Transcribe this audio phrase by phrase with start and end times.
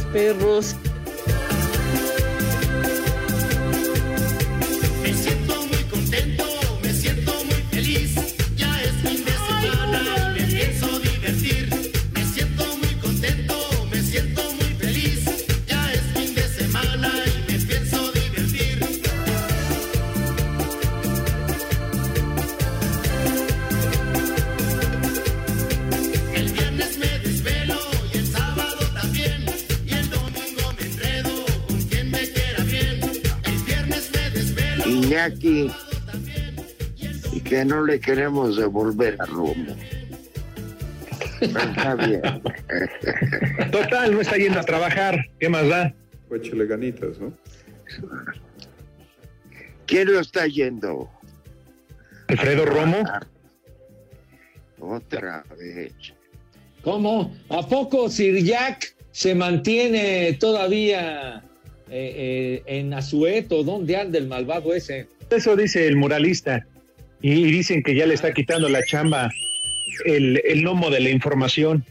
[0.00, 0.76] Perros.
[35.26, 35.70] Iñaki
[37.32, 39.76] y que no le queremos devolver a Romo.
[41.40, 42.22] Pero Está bien.
[43.72, 45.26] Total, no está yendo a trabajar.
[45.40, 45.94] ¿Qué más da?
[46.30, 47.32] Échale ganitas, ¿no?
[49.86, 51.10] ¿Quién lo está yendo?
[52.28, 53.02] Alfredo Romo.
[54.78, 55.92] Otra vez.
[56.82, 57.34] ¿Cómo?
[57.48, 61.42] ¿A poco Sir Jack se mantiene todavía
[61.92, 63.62] eh, eh, en Azueto?
[63.62, 65.08] ¿Dónde anda el malvado ese?
[65.30, 66.66] Eso dice el muralista.
[67.20, 69.30] Y dicen que ya le está quitando la chamba
[70.06, 71.84] el, el lomo de la información.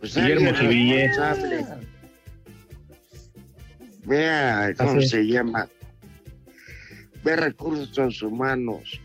[0.00, 1.64] Pues Guillermo responsable.
[4.04, 5.08] Vea, ¿cómo Así.
[5.08, 5.68] se llama?
[7.22, 9.00] Ve recursos humanos.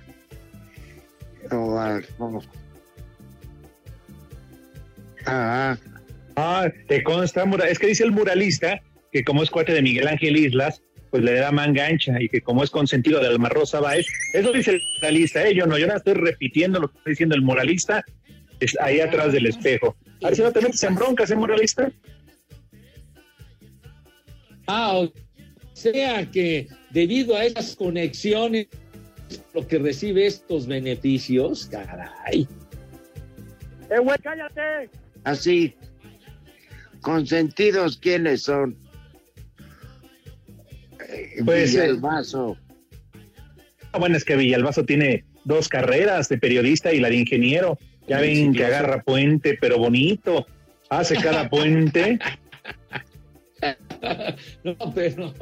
[1.52, 2.42] O, ah, ¿cómo?
[5.26, 5.78] Ah,
[6.40, 8.80] Ah, te consta, es que dice el muralista
[9.12, 12.42] que como es cuate de Miguel Ángel Islas, pues le da manga ancha y que
[12.42, 15.56] como es consentido de Alma Rosa Báez, eso dice el muralista, ¿eh?
[15.56, 18.04] yo no, yo no estoy repitiendo lo que está diciendo el muralista,
[18.60, 19.96] es ahí atrás del espejo.
[20.22, 21.92] A ver si no te metes en broncas, ¿eh, muralista?
[24.68, 25.14] Ah, o
[25.74, 28.68] sea que debido a esas conexiones,
[29.54, 32.48] lo que recibe estos beneficios, caray.
[33.90, 34.90] ¡Eh, güey, cállate!
[35.28, 35.76] así.
[37.02, 38.76] Consentidos, ¿quiénes son?
[41.38, 42.58] Eh, Pues, eh, Villalbazo.
[43.92, 47.78] Ah, bueno, es que Villalbazo tiene dos carreras de periodista y la de ingeniero.
[48.08, 50.46] Ya ven que agarra puente, pero bonito.
[50.90, 52.20] Hace cada puente.
[54.64, 55.34] No, pero.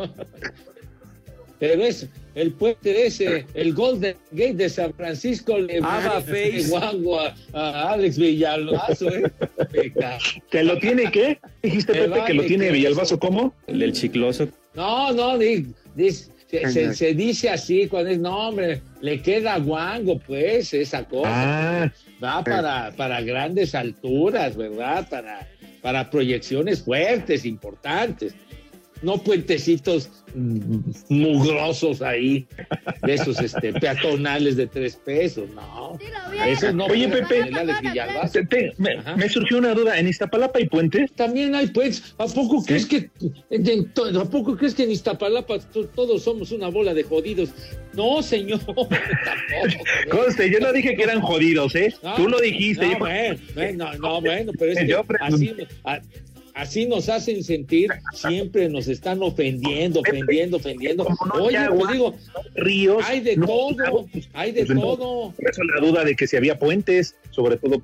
[1.60, 5.80] Pero es el puente ese, el Golden Gate de San Francisco le
[6.70, 9.32] guango a, a Alex Villalbazo, ¿eh?
[10.52, 11.40] ¿Que lo tiene qué?
[11.64, 13.54] Dijiste, Pepe, que lo tiene Villalbazo, ¿cómo?
[13.68, 14.50] El del chicloso.
[14.76, 15.68] No, no, di-
[16.74, 21.84] se- se dice así cuando es, no, hombre, le queda guango, pues, esa cosa.
[21.86, 21.92] Ah,
[22.24, 25.08] Va para, para grandes alturas, ¿verdad?
[25.10, 25.48] Para,
[25.82, 28.36] para proyecciones fuertes, importantes.
[29.02, 30.80] No puentecitos mm,
[31.10, 32.48] mugrosos ahí,
[33.04, 35.98] de esos este, peatonales de tres pesos, no.
[36.48, 37.50] Eso no Oye, Pepe.
[38.32, 40.00] te- te- me, surgió una duda.
[40.00, 41.12] ¿En Iztapalapa hay puentes?
[41.14, 42.16] También hay puentes.
[42.18, 43.10] ¿A poco crees que
[43.50, 47.50] en a poco crees que en Iztapalapa to- todos somos una bola de jodidos?
[47.94, 48.60] No, señor.
[48.66, 49.84] tampoco.
[50.10, 51.94] Conste, yo no dije que eran jodidos, ¿eh?
[52.02, 52.86] No, Tú lo dijiste.
[52.86, 55.54] No, yo- bueno, bueno, no, bueno, pero es que Yo así,
[55.84, 56.02] a-
[56.56, 61.06] así nos hacen sentir, siempre nos están ofendiendo, ofendiendo, ofendiendo.
[61.40, 62.16] Oye, pues digo,
[62.56, 63.04] Ríos.
[63.06, 65.32] hay de no, todo, hay de pues, todo.
[65.34, 67.82] Por eso la duda de que si había puentes, sobre todo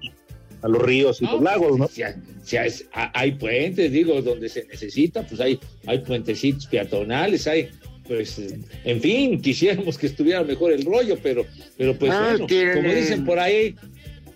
[0.64, 1.88] a los ríos y No, los lagos, ¿no?
[1.88, 2.14] Si, hay-
[2.44, 7.70] si hay, hay puentes, digo, donde se necesita, pues hay, hay puentecitos peatonales, hay,
[8.08, 8.40] pues,
[8.86, 11.46] en fin, quisiéramos que estuviera mejor el rollo, pero,
[11.78, 13.76] pero pues Ah, bueno, tienen- como dicen por ahí,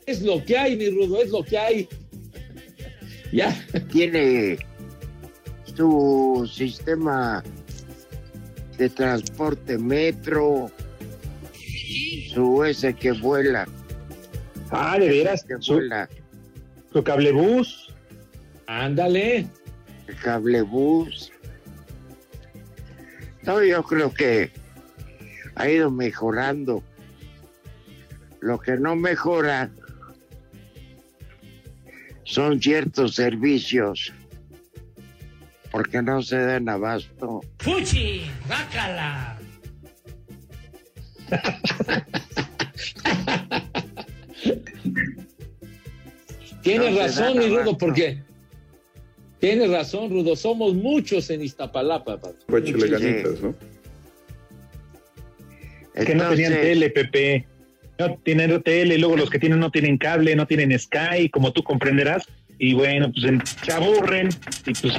[0.08, 1.88] es lo que hay, mi rudo, es lo que hay.
[3.32, 3.54] Ya,
[3.92, 4.58] tiene
[5.76, 7.44] su sistema
[8.78, 10.72] de transporte metro,
[12.34, 13.68] su ese que vuela,
[14.72, 15.44] Ah, de veras.
[15.44, 16.10] que Su- vuela.
[16.92, 17.94] Tu cablebús.
[18.68, 19.48] Ándale.
[20.08, 21.32] El cablebús.
[23.44, 24.52] No, yo creo que
[25.56, 26.84] ha ido mejorando.
[28.40, 29.70] Lo que no mejora
[32.26, 34.12] son ciertos servicios
[35.72, 37.42] porque no se dan abasto.
[37.60, 38.22] ¡Fuchi!
[38.48, 39.38] ¡Bácala!
[46.62, 48.24] Tienes No razón, mi Rudo, porque.
[49.40, 50.36] Tienes razón, Rudo.
[50.36, 52.20] Somos muchos en Iztapalapa.
[52.48, 53.54] Pues ganitas, ¿no?
[55.94, 57.48] Es que no tenían Entonces, tele, Pepe.
[57.98, 61.54] No tienen tele, y luego los que tienen no tienen cable, no tienen Sky, como
[61.54, 62.26] tú comprenderás.
[62.58, 63.26] Y bueno, pues
[63.66, 64.30] se aburren
[64.66, 64.94] y pues,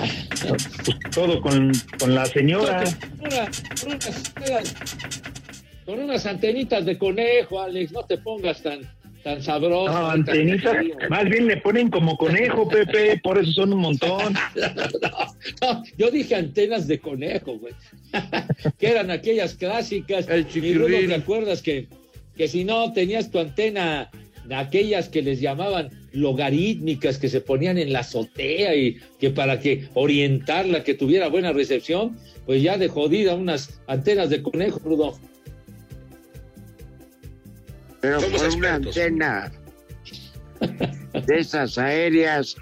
[0.85, 2.85] pues todo con, con la señora.
[5.87, 7.93] Con unas antenitas de conejo, Alex.
[7.93, 8.81] No te pongas tan,
[9.23, 9.93] tan sabroso.
[9.93, 10.77] No, antenitas,
[11.09, 14.35] más bien le ponen como conejo, Pepe, por eso son un montón.
[15.63, 17.73] No, yo dije antenas de conejo, güey.
[18.79, 20.29] que eran aquellas clásicas.
[20.29, 21.09] El chiquirrín.
[21.09, 21.87] ¿te acuerdas que,
[22.37, 24.11] que si no tenías tu antena,
[24.55, 29.89] aquellas que les llamaban logarítmicas, que se ponían en la azotea y que para que
[29.95, 32.17] orientarla, que tuviera buena recepción,
[32.47, 35.19] pues ya de jodida unas antenas de conejo, Rudo.
[38.01, 38.97] pero Somos por una expertos.
[38.97, 39.53] antena
[41.27, 42.57] de esas aéreas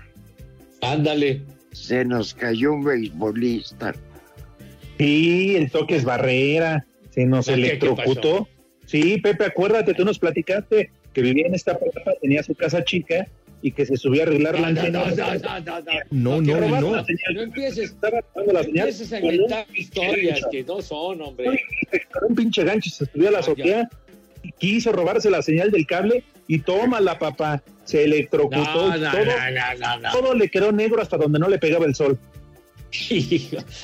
[0.81, 1.43] Ándale.
[1.73, 3.95] se nos cayó un beisbolista.
[4.99, 8.49] Sí, el toque es barrera, se nos ¿Qué- qué electrocutó.
[8.95, 13.27] Sí, Pepe, acuérdate, tú nos platicaste que vivía en esta plaza, tenía su casa chica
[13.61, 15.05] y que se subía a arreglar la antena.
[15.05, 16.37] no, no, no, no, no.
[16.37, 16.97] No, Que no, robaron no.
[16.99, 17.35] la señal.
[17.35, 18.11] No empieces, la
[18.53, 21.61] no a inventar historias que no son, hombre.
[22.29, 23.89] Un pinche gancho se subió a la azotea
[24.45, 27.65] y quiso robarse la señal del cable y tómala, papá.
[27.83, 28.63] Se electrocutó.
[28.63, 30.13] No, no, todo, no, no, no, no.
[30.13, 32.17] todo le quedó negro hasta donde no le pegaba el sol.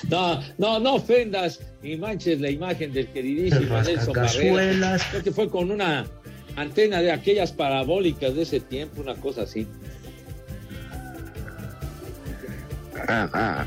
[0.08, 4.98] No, no, no ofendas ni manches la imagen del queridísimo Nelson Barrera.
[5.10, 6.06] Creo que fue con una
[6.56, 9.66] antena de aquellas parabólicas de ese tiempo, una cosa así.
[13.06, 13.66] Ajá.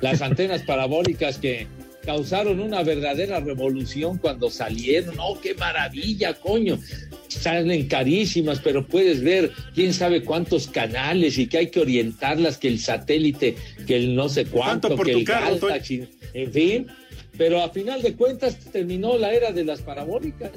[0.00, 1.66] Las antenas parabólicas que
[2.04, 5.14] causaron una verdadera revolución cuando salieron.
[5.18, 6.78] ¡Oh, qué maravilla, coño!
[7.28, 12.68] Salen carísimas, pero puedes ver quién sabe cuántos canales y que hay que orientarlas, que
[12.68, 13.56] el satélite,
[13.86, 15.58] que el no sé cuánto, ¿Cuánto por que tu el carro,
[16.34, 16.86] en fin.
[17.38, 20.50] Pero a final de cuentas terminó la era de las parabólicas.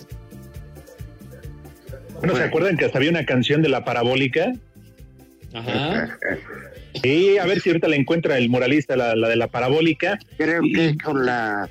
[2.22, 4.54] ¿No se acuerdan que hasta había una canción de la parabólica?
[5.54, 6.18] Ajá.
[7.02, 10.18] Sí, a ver si ahorita la encuentra el muralista, la, la de la parabólica.
[10.38, 11.70] Creo que es con la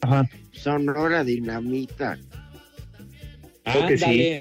[0.00, 0.28] Ajá.
[0.52, 2.18] Sonora Dinamita.
[3.64, 4.38] Creo que sí.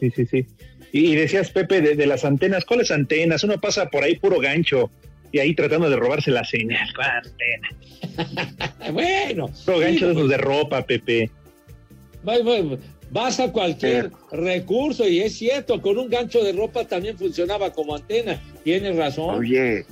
[0.00, 0.46] Sí, sí, sí.
[0.92, 3.42] Y, y decías, Pepe, de, de las antenas, ¿cuáles antenas?
[3.44, 4.90] Uno pasa por ahí puro gancho
[5.32, 6.88] y ahí tratando de robarse la señal.
[6.94, 7.68] ¿Cuál antena?
[8.92, 11.30] Bueno, Puro gancho de sí, esos de ropa, Pepe.
[12.26, 12.78] Va- va-
[13.10, 17.94] Vas a cualquier recurso y es cierto, con un gancho de ropa también funcionaba como
[17.94, 18.40] antena.
[18.66, 19.36] Tienes razón.
[19.38, 19.86] Oye,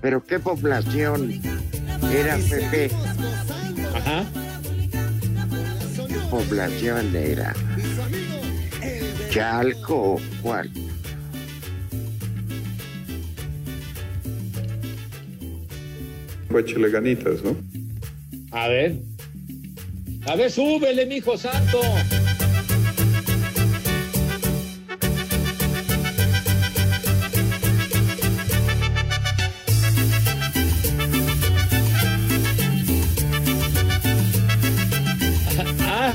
[0.00, 1.40] pero qué población
[2.08, 2.88] era Pepe,
[3.96, 4.24] Ajá.
[6.06, 7.52] qué población era.
[9.30, 10.70] Chalco, ¿cuál?
[16.48, 17.56] Pues échale ganitas, ¿no?
[18.52, 18.98] A ver.
[20.26, 21.80] A ver, súbele, mijo santo.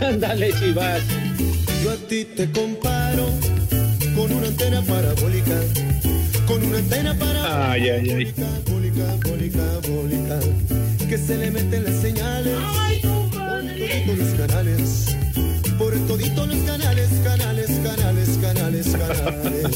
[0.07, 1.01] Ándale, chivas.
[1.83, 3.25] Yo a ti te comparo
[4.15, 5.55] con una antena parabólica,
[6.45, 8.33] con una antena parabólica, Ay, ay, ay.
[8.69, 10.39] bólica, bólica, bólica,
[11.07, 15.17] que se le meten las señales por toditos los canales,
[15.77, 19.67] por toditos los canales, canales, canales, canales, canales.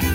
[0.00, 0.09] Tú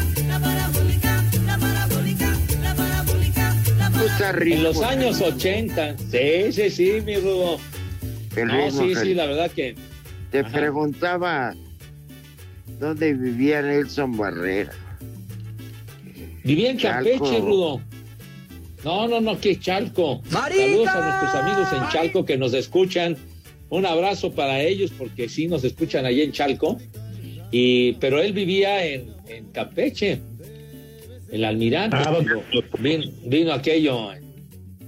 [4.32, 4.56] rico.
[4.56, 5.98] En los años 80.
[5.98, 7.58] Sí, sí, sí, mi Rudo.
[8.36, 9.76] El No, sí, que- sí, la verdad que.
[10.32, 10.50] Te Ajá.
[10.52, 11.56] preguntaba
[12.80, 14.72] dónde vivía Nelson Barrera.
[16.44, 17.10] Vivía en Chalco.
[17.10, 17.82] Campeche, Rudo.
[18.84, 20.22] No, no, no, que Chalco.
[20.30, 23.18] Saludos a nuestros amigos en Chalco que nos escuchan.
[23.70, 26.78] Un abrazo para ellos porque sí nos escuchan allí en Chalco.
[27.52, 30.20] Y, pero él vivía en, en Campeche,
[31.32, 31.98] el almirante.
[32.00, 32.18] Ah,
[33.24, 34.10] vino, aquello,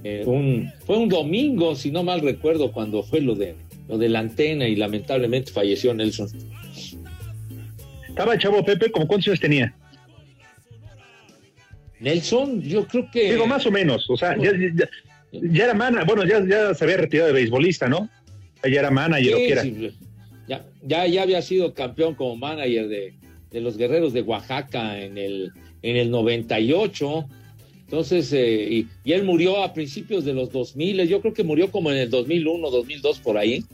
[0.04, 3.54] eh, un, fue un domingo, si no mal recuerdo, cuando fue lo de,
[3.88, 6.28] lo de la antena y lamentablemente falleció Nelson.
[8.08, 9.74] Estaba chavo Pepe, ¿como cuántos años tenía?
[12.00, 13.32] Nelson, yo creo que.
[13.32, 14.08] Digo, más o menos.
[14.08, 14.88] O sea, ya, ya-
[15.32, 18.08] ya era mana, bueno, ya, ya se había retirado de beisbolista, ¿no?
[18.62, 19.62] Ya era manager o Sí, que era.
[19.62, 19.90] sí,
[20.48, 23.14] ya, ya, ya había sido campeón como manager de,
[23.50, 27.24] de los guerreros de Oaxaca en el, en el 98.
[27.84, 31.08] Entonces, eh, y, y él murió a principios de los 2000.
[31.08, 33.64] Yo creo que murió como en el 2001, 2002, por ahí.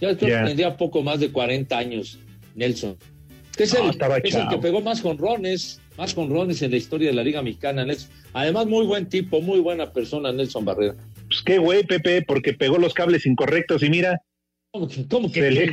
[0.00, 0.40] Ya creo Ya.
[0.42, 2.18] que tendría poco más de 40 años,
[2.54, 2.96] Nelson.
[3.56, 7.08] Que es, No, el, es el que pegó más jonrones, más jonrones en la historia
[7.08, 8.10] de la Liga Mexicana, Nelson.
[8.32, 10.94] Además, muy buen tipo, muy buena persona, Nelson Barrera.
[11.28, 14.20] Pues qué güey, Pepe, porque pegó los cables incorrectos y mira,
[14.72, 15.72] ¿Cómo que?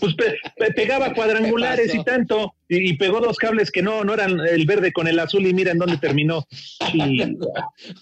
[0.00, 4.02] Pues, pe- pe- pegaba cuadrangulares ¿Qué y tanto, y, y pegó dos cables que no,
[4.02, 6.46] no eran el verde con el azul y mira en dónde terminó.
[6.94, 7.20] Y,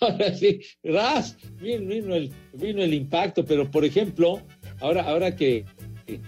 [0.00, 4.40] Ahora sí, ras, vino, vino el, vino el impacto, pero por ejemplo,
[4.80, 5.64] ahora, ahora que,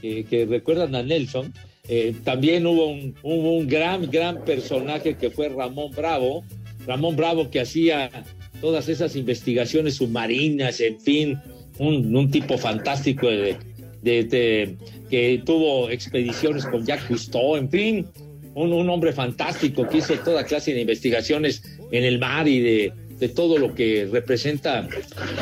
[0.01, 1.53] que, que recuerdan a Nelson,
[1.89, 6.45] eh, también hubo un, hubo un gran, gran personaje que fue Ramón Bravo,
[6.87, 8.11] Ramón Bravo que hacía
[8.61, 11.39] todas esas investigaciones submarinas, en fin,
[11.79, 13.57] un, tipo fantástico de,
[15.11, 18.07] que tuvo expediciones con Jacques Cousteau, en fin,
[18.55, 22.93] un, hombre fantástico que hizo toda clase de investigaciones en el mar y de,
[23.37, 24.89] todo lo que representa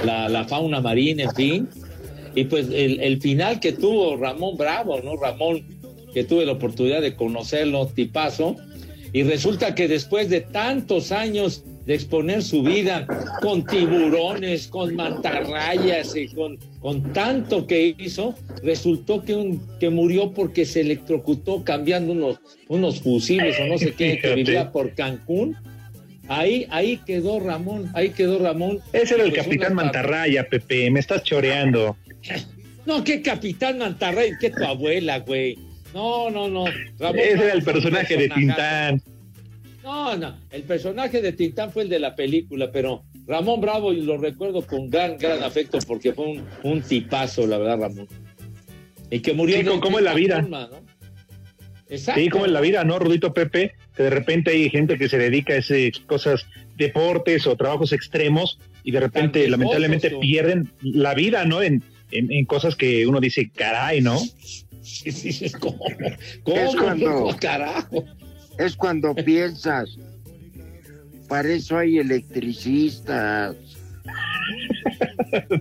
[0.05, 1.69] la, la fauna marina, en fin.
[2.35, 5.17] Y pues el, el final que tuvo Ramón Bravo, ¿no?
[5.17, 5.65] Ramón,
[6.13, 8.57] que tuve la oportunidad de conocerlo, tipazo,
[9.15, 13.05] y resulta que después de tantos años de exponer su vida
[13.43, 20.31] con tiburones, con mantarrayas y con, con tanto que hizo, resultó que, un, que murió
[20.31, 25.57] porque se electrocutó cambiando unos, unos fusibles o no sé qué, que vivía por Cancún.
[26.29, 28.79] Ahí, ahí quedó Ramón, ahí quedó Ramón.
[28.93, 31.97] ese era el Pues capitán Mantarraya, Pepe, me estás choreando.
[32.87, 35.59] No, qué capitán Mantarraya, qué tu abuela, güey.
[35.93, 36.67] No, no, no.
[37.01, 38.29] Ramón Ese era el personaje de.
[38.29, 39.03] Tintán.
[39.83, 44.03] No, no, el personaje de Tintán fue el de la película, pero Ramón Bravo y
[44.03, 48.07] lo recuerdo con gran, gran afecto porque fue un, un tipazo, la verdad, Ramón.
[49.11, 50.41] Y que murió Sí, de como en la vida.
[50.41, 50.81] forma, ¿no?
[51.89, 52.21] Exacto.
[52.21, 53.73] Sí, como en la vida, ¿no, Rudito Pepe?
[53.97, 56.47] Que de repente hay gente que se dedica a esas cosas,
[56.77, 61.63] deportes o trabajos extremos y de repente, lamentablemente, pierden la vida, ¿no?
[61.63, 61.83] En,
[62.13, 64.19] en, en cosas que uno dice, caray, ¿no?
[64.83, 65.79] Sí, sí, sí, ¿Cómo?
[66.43, 66.57] ¿Cómo?
[66.57, 68.05] Es cuando- Carajo.
[68.61, 69.97] Es cuando piensas.
[71.29, 73.57] Para eso hay electricistas.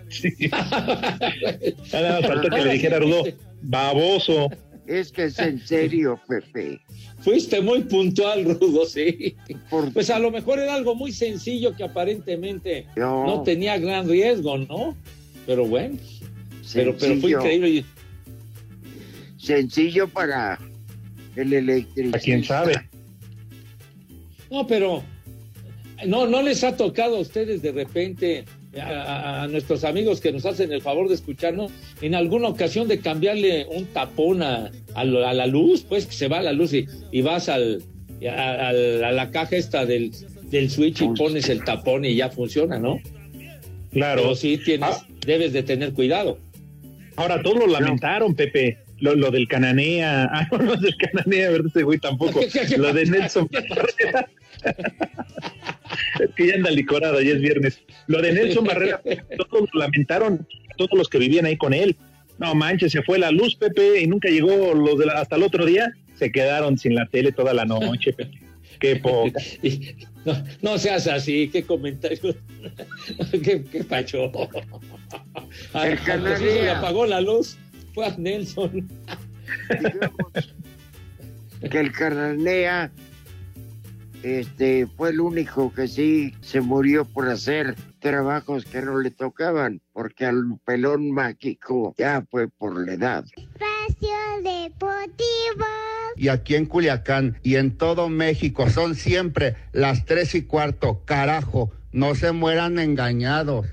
[0.09, 0.33] Sí.
[1.93, 3.23] Nada faltó que le dijera a Rudo,
[3.61, 4.49] baboso.
[4.87, 6.81] Es que es en serio, Pepe.
[7.19, 9.35] Fuiste muy puntual, Rudo, sí.
[9.69, 13.25] Por- Pues a lo mejor era algo muy sencillo que aparentemente No.
[13.27, 14.97] no tenía gran riesgo, ¿no?
[15.45, 15.97] Pero bueno,
[16.73, 17.85] pero, pero fue increíble.
[19.37, 20.59] Sencillo para
[21.39, 22.17] el electricista.
[22.17, 22.74] A quién sabe.
[24.51, 25.03] No, pero
[26.05, 28.46] no, no les ha tocado a ustedes de repente,
[28.79, 32.88] a, a- a nuestros amigos que nos hacen el favor de escucharnos, en alguna ocasión
[32.88, 36.74] de cambiarle un tapón a, a a la luz, pues que se va la luz
[36.74, 37.84] y, y vas al,
[38.27, 40.12] a, al- a la caja esta del,
[40.50, 43.00] del switch y pones el tapón y ya funciona, ¿no?
[43.91, 44.22] Claro.
[44.24, 45.08] Pero sí tienes, Ah.
[45.25, 46.39] debes de tener cuidado.
[47.15, 48.77] Ahora todos lo lamentaron, Pepe.
[49.01, 50.25] Lo, lo del Cananea.
[50.31, 51.67] Ah, no, no es del Cananea, ¿verdad?
[51.69, 52.39] Ese güey tampoco.
[52.41, 53.05] ¿Qué- qué- qué Lo de?
[53.05, 54.29] Nelson Barrera.
[56.19, 57.79] es que ya anda licorado, ya es viernes.
[58.07, 59.01] Lo de Nelson Barrera,
[59.49, 61.95] todos lo lamentaron, todos los que vivían ahí con él.
[62.37, 65.43] No manches, se fue la luz, Pepe, y nunca llegó los de la- hasta el
[65.43, 65.91] otro día.
[66.17, 68.39] Se quedaron sin la tele toda la noche, Pepe.
[68.79, 69.39] Qué poca.
[70.25, 72.19] No, no seas así, qué comentario.
[73.41, 74.25] qué, qué pacho.
[74.25, 74.31] El
[75.71, 76.77] se le Cananea.
[76.79, 77.57] apagó la luz
[77.99, 78.87] fue a Nelson.
[79.69, 80.55] Digamos
[81.69, 82.91] que el Carranea
[84.23, 89.81] este, fue el único que sí se murió por hacer trabajos que no le tocaban,
[89.91, 93.25] porque al pelón mágico ya fue por la edad.
[93.35, 95.65] Espacio Deportivo.
[96.15, 101.03] y aquí en Culiacán y en todo México son siempre las tres y cuarto.
[101.03, 103.67] Carajo, no se mueran engañados.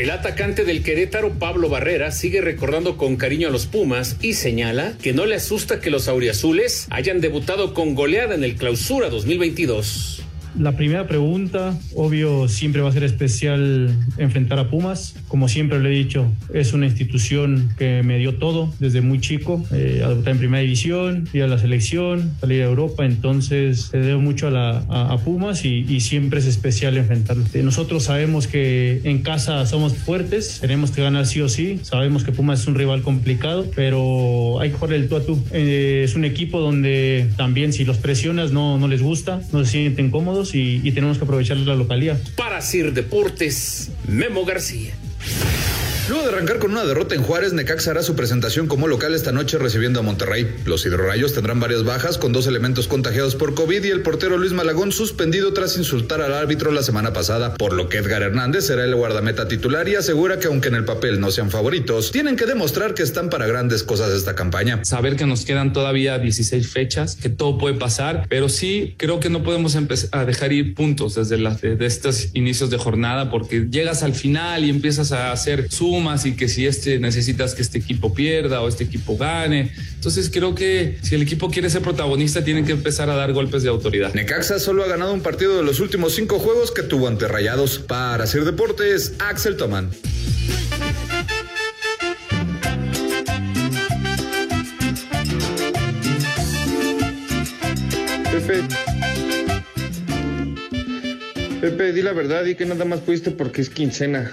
[0.00, 4.94] El atacante del Querétaro, Pablo Barrera, sigue recordando con cariño a los Pumas y señala
[5.02, 10.22] que no le asusta que los auriazules hayan debutado con goleada en el Clausura 2022.
[10.58, 15.14] La primera pregunta, obvio, siempre va a ser especial enfrentar a Pumas.
[15.28, 19.64] Como siempre lo he dicho, es una institución que me dio todo desde muy chico.
[19.72, 23.06] Eh, en primera división, ir a la selección, salir a Europa.
[23.06, 27.44] Entonces, le debo mucho a, la, a, Pumas y, y siempre es especial enfrentarlo.
[27.54, 31.78] Eh, Nosotros sabemos que en casa somos fuertes, tenemos que ganar sí o sí.
[31.82, 35.38] Sabemos que Pumas es un rival complicado, pero hay que jugar el tú a tú.
[35.52, 39.70] Eh, es un equipo donde también si los presionas no, no les gusta, no se
[39.70, 42.18] sienten cómodos y, tenemos que aprovechar la localidad.
[42.36, 44.94] Para Sir Deportes, Memo García.
[46.10, 49.30] Luego de arrancar con una derrota en Juárez, Necaxa hará su presentación como local esta
[49.30, 50.56] noche recibiendo a Monterrey.
[50.64, 54.52] Los hidrorrayos tendrán varias bajas con dos elementos contagiados por COVID y el portero Luis
[54.52, 58.82] Malagón suspendido tras insultar al árbitro la semana pasada, por lo que Edgar Hernández será
[58.82, 62.46] el guardameta titular y asegura que aunque en el papel no sean favoritos, tienen que
[62.46, 64.84] demostrar que están para grandes cosas esta campaña.
[64.84, 69.30] Saber que nos quedan todavía 16 fechas, que todo puede pasar, pero sí creo que
[69.30, 73.68] no podemos empezar a dejar ir puntos desde las de, estos inicios de jornada porque
[73.70, 75.68] llegas al final y empiezas a hacer
[76.00, 79.70] sumas y que si este necesitas que este equipo pierda o este equipo gane.
[79.94, 83.62] Entonces creo que si el equipo quiere ser protagonista tienen que empezar a dar golpes
[83.62, 84.14] de autoridad.
[84.14, 87.78] Necaxa solo ha ganado un partido de los últimos cinco juegos que tuvo ante Rayados.
[87.78, 89.90] Para hacer deportes, Axel Toman.
[98.32, 98.62] Pepe.
[101.60, 104.32] Pepe, di la verdad, di que nada más fuiste porque es quincena.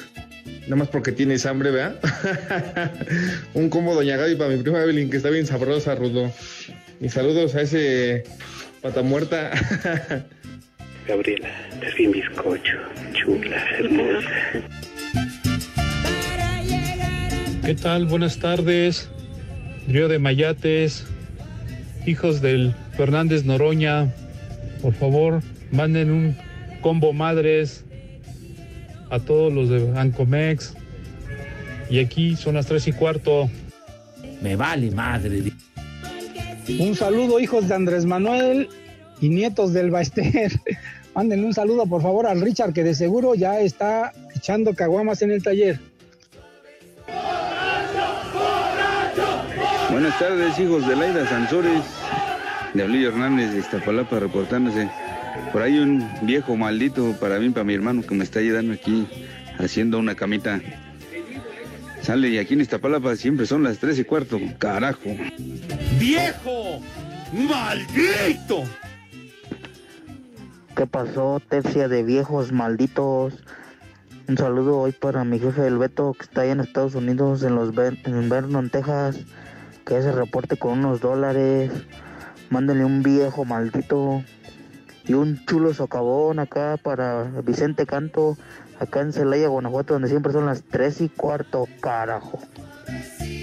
[0.67, 1.97] Nada más porque tienes hambre, ¿verdad?
[3.53, 6.29] Un combo Doña Gaby para mi prima Evelyn, que está bien sabrosa, Rudo.
[6.99, 8.25] Y saludos a ese
[8.81, 9.51] pata muerta.
[11.07, 11.47] Gabriela,
[11.79, 12.77] te vi bizcocho,
[13.13, 14.29] chula, hermosa.
[17.65, 18.05] ¿Qué tal?
[18.07, 19.09] Buenas tardes.
[19.87, 21.05] Río de Mayates,
[22.05, 24.13] hijos del Fernández Noroña,
[24.81, 26.37] por favor, manden un
[26.81, 27.85] combo madres
[29.09, 30.73] a todos los de Ancomex.
[31.89, 33.49] Y aquí son las tres y cuarto.
[34.41, 35.51] Me vale madre.
[36.79, 38.69] Un saludo, hijos de Andrés Manuel
[39.21, 40.51] y nietos del Baester.
[41.15, 45.31] Mándenle un saludo, por favor, al Richard, que de seguro ya está echando caguamas en
[45.31, 45.79] el taller.
[49.89, 51.81] Buenas tardes, hijos de Laida Sansores,
[52.73, 54.89] de Ablillo Hernández de Iztapalapa, reportándose.
[55.51, 59.07] Por ahí un viejo maldito para mí, para mi hermano, que me está ayudando aquí
[59.57, 60.61] haciendo una camita.
[62.01, 65.15] Sale, y aquí en Iztapalapa siempre son las tres y cuarto, carajo.
[65.99, 66.79] ¡Viejo!
[67.33, 68.63] ¡Maldito!
[70.75, 73.33] ¿Qué pasó, tercia de viejos malditos?
[74.27, 77.55] Un saludo hoy para mi jefe el Beto, que está allá en Estados Unidos, en
[77.55, 79.17] los Ver- en Vernon, Texas.
[79.85, 81.71] Que se reporte con unos dólares.
[82.49, 84.23] Mándenle un viejo maldito.
[85.07, 88.37] Y un chulo socavón acá para Vicente Canto,
[88.79, 92.39] acá en Celaya, Guanajuato, donde siempre son las tres y cuarto, carajo.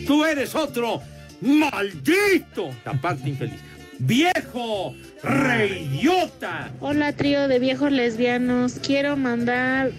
[0.07, 1.01] ¡Tú eres otro!
[1.41, 2.69] ¡Maldito!
[2.85, 3.61] Aparte infeliz.
[3.99, 4.95] ¡Viejo!
[5.23, 6.71] ¡Reidiota!
[6.81, 9.91] Hola trío de viejos lesbianos, quiero mandar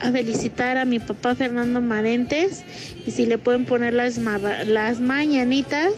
[0.00, 2.64] a felicitar a mi papá Fernando Marentes
[3.06, 5.92] y si le pueden poner las, ma- las mañanitas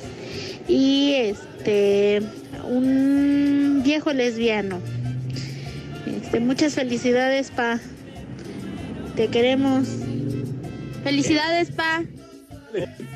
[0.69, 2.23] y este
[2.69, 4.81] un viejo lesbiano.
[6.37, 7.81] Este, muchas felicidades pa.
[9.17, 9.89] Te queremos.
[11.03, 12.03] Felicidades pa.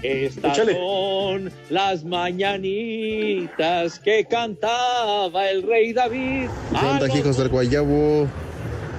[0.03, 6.49] Estas son las mañanitas que cantaba el rey David.
[6.71, 8.27] ¿Qué onda, hijos del Guayabo?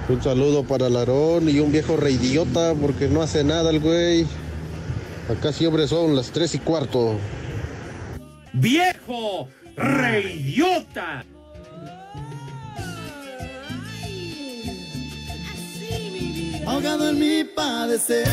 [0.08, 4.24] Un saludo para Larón y un viejo reidiota porque no hace nada el güey.
[5.28, 7.16] Acá siempre son las tres y cuarto.
[8.52, 9.48] ¡Viejo!
[9.74, 11.24] ¡Reidiota!
[16.66, 18.26] Ahogado en mi padecer,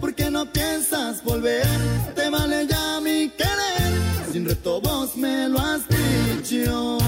[0.00, 1.66] ¿por qué no piensas volver?
[2.14, 6.98] Te vale ya mi querer, sin reto vos me lo has dicho.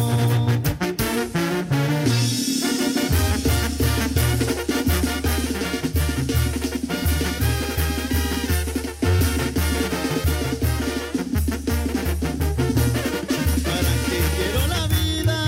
[13.64, 15.38] ¿Para qué quiero la vida?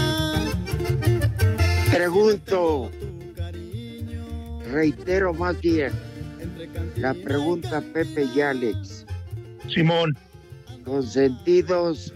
[1.93, 2.91] Pregunto,
[4.71, 5.93] reitero más bien,
[6.97, 9.07] la pregunta Pepe y Alex.
[9.69, 10.17] Simón.
[10.85, 12.13] Consentidos,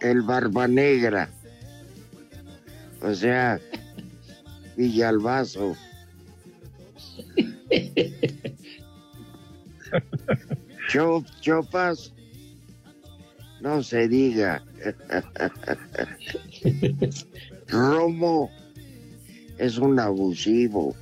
[0.00, 1.28] el Barba Negra.
[3.02, 3.60] O sea,
[4.76, 5.76] Villalbazo.
[10.88, 12.12] Chop, chopas,
[13.60, 14.62] no se diga.
[17.68, 18.50] Romo
[19.58, 20.94] es un abusivo.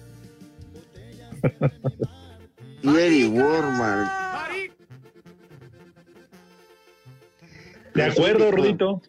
[2.83, 4.11] y Eddie Warman.
[7.95, 9.03] De acuerdo, Rudito.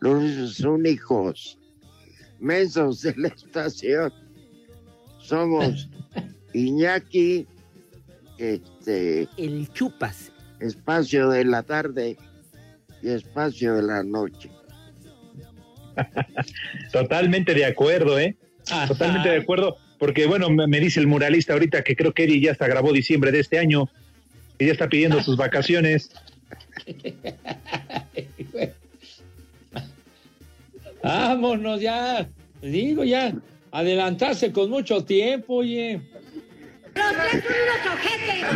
[0.00, 1.58] Los únicos
[2.38, 4.12] mensos de la estación
[5.18, 5.88] somos
[6.54, 7.46] Iñaki,
[8.38, 10.32] este, El chupas.
[10.58, 12.16] espacio de la tarde
[13.02, 14.50] y espacio de la noche.
[16.92, 18.36] Totalmente de acuerdo, ¿eh?
[18.88, 22.52] Totalmente de acuerdo, porque bueno, me, dice el muralista ahorita que creo que Eddie ya
[22.52, 23.88] hasta grabó diciembre de este año
[24.58, 26.10] y ya está pidiendo sus vacaciones.
[31.02, 32.28] Vámonos ya.
[32.62, 33.32] Digo ya.
[33.72, 36.00] Adelantarse con mucho tiempo, oye.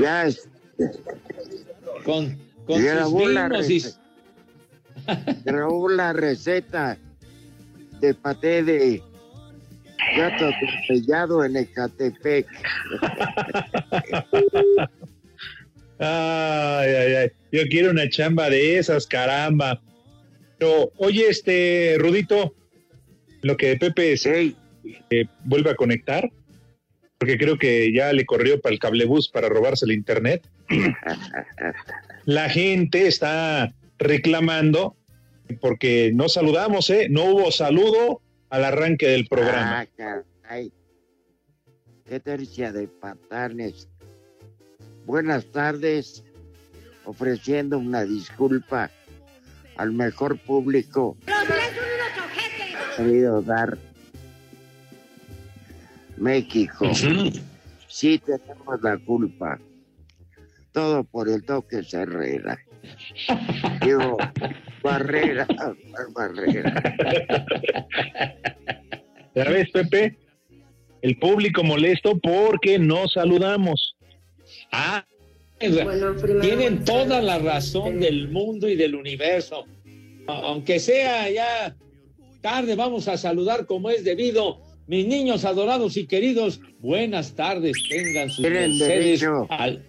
[0.00, 0.48] Ya es-
[2.04, 4.00] Con, con sus grabó, la mismos y- receta,
[5.44, 6.98] grabó la receta
[8.00, 9.02] de paté de
[10.16, 12.46] gato atropellado en Ecatepec.
[15.96, 17.30] Ay, ay, ay.
[17.52, 19.80] Yo quiero una chamba de esas, caramba.
[20.58, 22.54] Pero, oye, este, Rudito,
[23.42, 24.54] lo que Pepe se
[25.10, 26.28] eh, vuelve a conectar,
[27.18, 30.46] porque creo que ya le corrió para el cablebús para robarse el internet.
[32.24, 34.96] La gente está reclamando
[35.60, 37.08] porque no saludamos, ¿eh?
[37.10, 39.80] No hubo saludo al arranque del programa.
[39.80, 40.72] Ah, caray.
[42.04, 43.88] Qué tercia de patanes.
[45.06, 46.24] Buenas tardes.
[47.04, 48.90] Ofreciendo una disculpa
[49.76, 51.16] al mejor público
[52.96, 53.76] querido dar
[56.16, 56.90] México.
[57.88, 59.58] Sí tenemos la culpa.
[60.72, 62.58] Todo por el toque Herrera.
[63.84, 64.16] Digo,
[64.84, 65.46] Barrera,
[66.14, 66.82] Barrera.
[69.34, 70.16] ¿Ya ves, Pepe?
[71.00, 73.96] El público molesto porque no saludamos.
[74.70, 75.04] Ah,
[75.58, 79.64] tienen toda la razón del mundo y del universo.
[80.26, 81.74] Aunque sea ya
[82.42, 84.60] tarde, vamos a saludar como es debido.
[84.86, 87.72] Mis niños adorados y queridos, buenas tardes.
[87.88, 89.46] Tengan sus Tienen derecho.
[89.48, 89.82] al-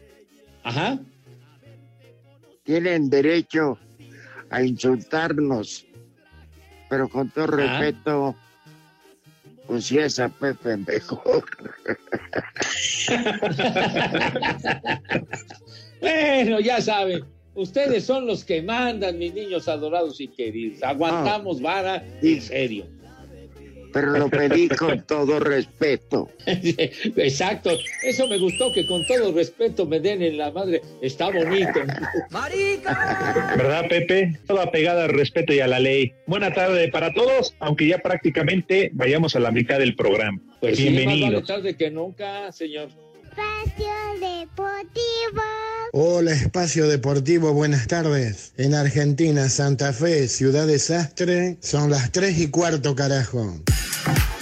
[0.63, 0.99] Ajá.
[2.63, 3.77] tienen derecho
[4.49, 5.85] a insultarnos,
[6.89, 7.57] pero con todo Ah.
[7.79, 8.35] respeto,
[9.67, 11.43] pues si es a Pepe mejor.
[16.01, 17.23] Bueno, ya saben,
[17.55, 20.83] ustedes son los que mandan, mis niños adorados y queridos.
[20.83, 22.85] Aguantamos vara en serio.
[23.95, 26.29] Pero lo pedí con todo respeto.
[26.45, 27.69] Exacto,
[28.03, 30.81] eso me gustó que con todo respeto me den en la madre.
[31.01, 31.79] Está bonito.
[33.55, 34.37] ¿Verdad, Pepe?
[34.47, 36.11] Toda pegada al respeto y a la ley.
[36.27, 40.41] Buena tarde para todos, aunque ya prácticamente vayamos a la mitad del programa.
[40.59, 42.89] Pues sí, más vale tarde que nunca, señor.
[43.23, 45.41] Espacio Deportivo.
[45.93, 48.51] Hola, Espacio Deportivo, buenas tardes.
[48.57, 53.61] En Argentina, Santa Fe, Ciudad Desastre, son las 3 y cuarto, carajo.
[54.05, 54.34] Thank you.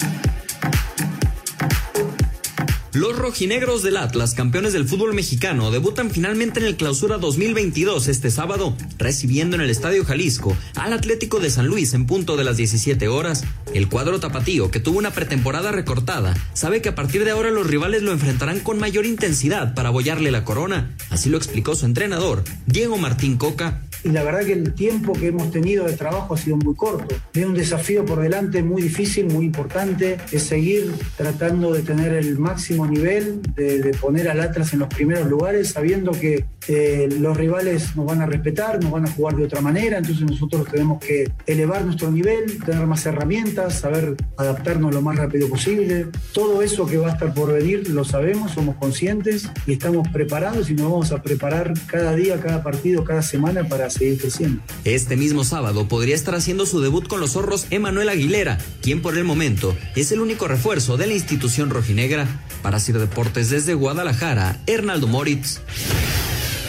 [2.94, 8.30] Los rojinegros del Atlas, campeones del fútbol mexicano, debutan finalmente en el Clausura 2022 este
[8.30, 12.56] sábado, recibiendo en el Estadio Jalisco al Atlético de San Luis en punto de las
[12.56, 13.42] 17 horas.
[13.74, 17.66] El cuadro tapatío, que tuvo una pretemporada recortada, sabe que a partir de ahora los
[17.66, 20.94] rivales lo enfrentarán con mayor intensidad para abollarle la corona.
[21.10, 23.80] Así lo explicó su entrenador, Diego Martín Coca.
[24.04, 27.16] y la verdad que el tiempo que hemos tenido de trabajo ha sido muy corto.
[27.34, 32.38] Hay un desafío por delante muy difícil, muy importante, es seguir tratando de tener el
[32.38, 37.94] máximo nivel, de, poner al Atlas en los primeros lugares, sabiendo que eh, los rivales
[37.96, 41.30] nos van a respetar, nos van a jugar de otra manera, entonces nosotros tenemos que
[41.46, 46.06] elevar nuestro nivel, tener más herramientas, saber adaptarnos lo más rápido posible.
[46.32, 50.70] Todo eso que va a estar por venir lo sabemos, somos conscientes y estamos preparados
[50.70, 54.62] y nos vamos a preparar cada día, cada partido, cada semana para seguir creciendo.
[54.84, 59.16] Este mismo sábado podría estar haciendo su debut con los zorros Emanuel Aguilera, quien por
[59.16, 62.26] el momento es el único refuerzo de la institución rojinegra.
[62.62, 65.60] Para Sir Deportes desde Guadalajara, Hernaldo Moritz.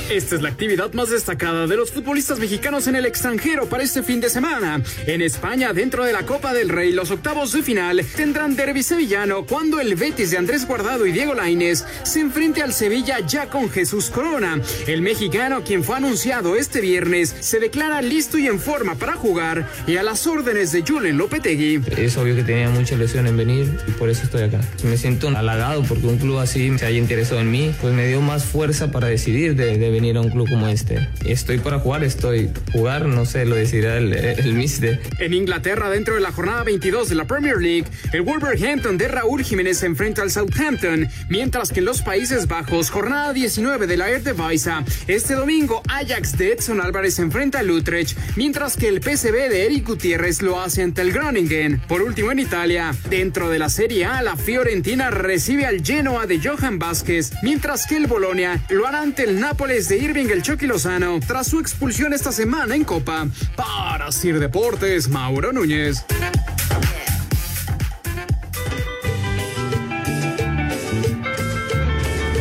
[0.10, 4.04] Esta es la actividad más destacada de los futbolistas mexicanos en el extranjero para este
[4.04, 4.84] fin de semana.
[5.08, 9.48] En España, dentro de la Copa del Rey, los octavos de final tendrán derbi sevillano
[9.48, 13.68] cuando el Betis de Andrés Guardado y Diego Lainez se enfrente al Sevilla ya con
[13.72, 14.62] Jesús Corona.
[14.86, 19.68] El mexicano, quien fue anunciado este viernes, se declara listo y en forma para jugar
[19.88, 21.82] y a las órdenes de Julen Lopetegui.
[21.98, 24.62] Es obvio que tenía mucha ilusión en venir y por eso estoy acá.
[24.84, 28.22] Me siento halagado porque un club así se haya interesado en mí, pues me dio
[28.22, 31.08] más fuerza para decidir de, de venir a un club como este.
[31.26, 32.50] Estoy para jugar, estoy.
[32.72, 35.00] Jugar, no sé, lo decidirá el, el mister.
[35.20, 39.44] En Inglaterra, dentro de la jornada 22 de la Premier League, el Wolverhampton de Raúl
[39.44, 44.10] Jiménez se enfrenta al Southampton, mientras que en los Países Bajos, jornada 19 de la
[44.10, 44.74] Eredivisie,
[45.08, 49.88] este domingo Ajax de Edson Álvarez enfrenta al Utrecht, mientras que el PSV de Eric
[49.88, 51.82] Gutiérrez lo hace ante el Groningen.
[51.88, 56.40] Por último, en Italia, dentro de la Serie A, la Fiorentina recibe al Genoa de
[56.40, 60.68] Johan Vázquez, mientras que el Bolonia lo hará ante el Nápoles de Irving el Chucky
[60.68, 63.28] Lozano, tras su expulsión esta semana en Copa.
[63.56, 66.04] Para Sir Deportes, Mauro Núñez.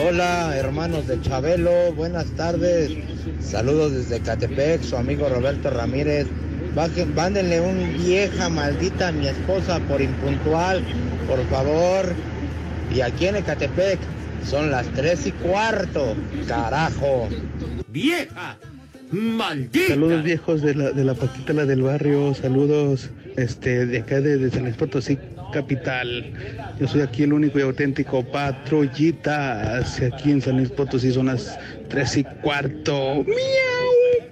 [0.07, 2.93] Hola, hermanos de Chabelo, buenas tardes.
[3.41, 6.27] Saludos desde Catepec, su amigo Roberto Ramírez.
[7.15, 10.85] Mándenle un vieja maldita a mi esposa por impuntual,
[11.29, 12.07] por favor.
[12.95, 13.99] Y aquí en Ecatepec
[14.45, 16.15] son las tres y cuarto,
[16.47, 17.29] carajo.
[17.89, 18.57] ¡Vieja!
[19.11, 19.89] ¡Maldita!
[19.89, 24.39] Saludos viejos de la, de la Paquita, la del barrio, saludos este, de acá de,
[24.39, 25.19] de San Luis Potosí,
[25.53, 26.33] capital.
[26.81, 29.79] Yo soy aquí el único y auténtico patrullita.
[29.79, 33.25] Hacia aquí en San Luis Potosí son las tres y cuarto.
[33.25, 34.31] ¡Miau!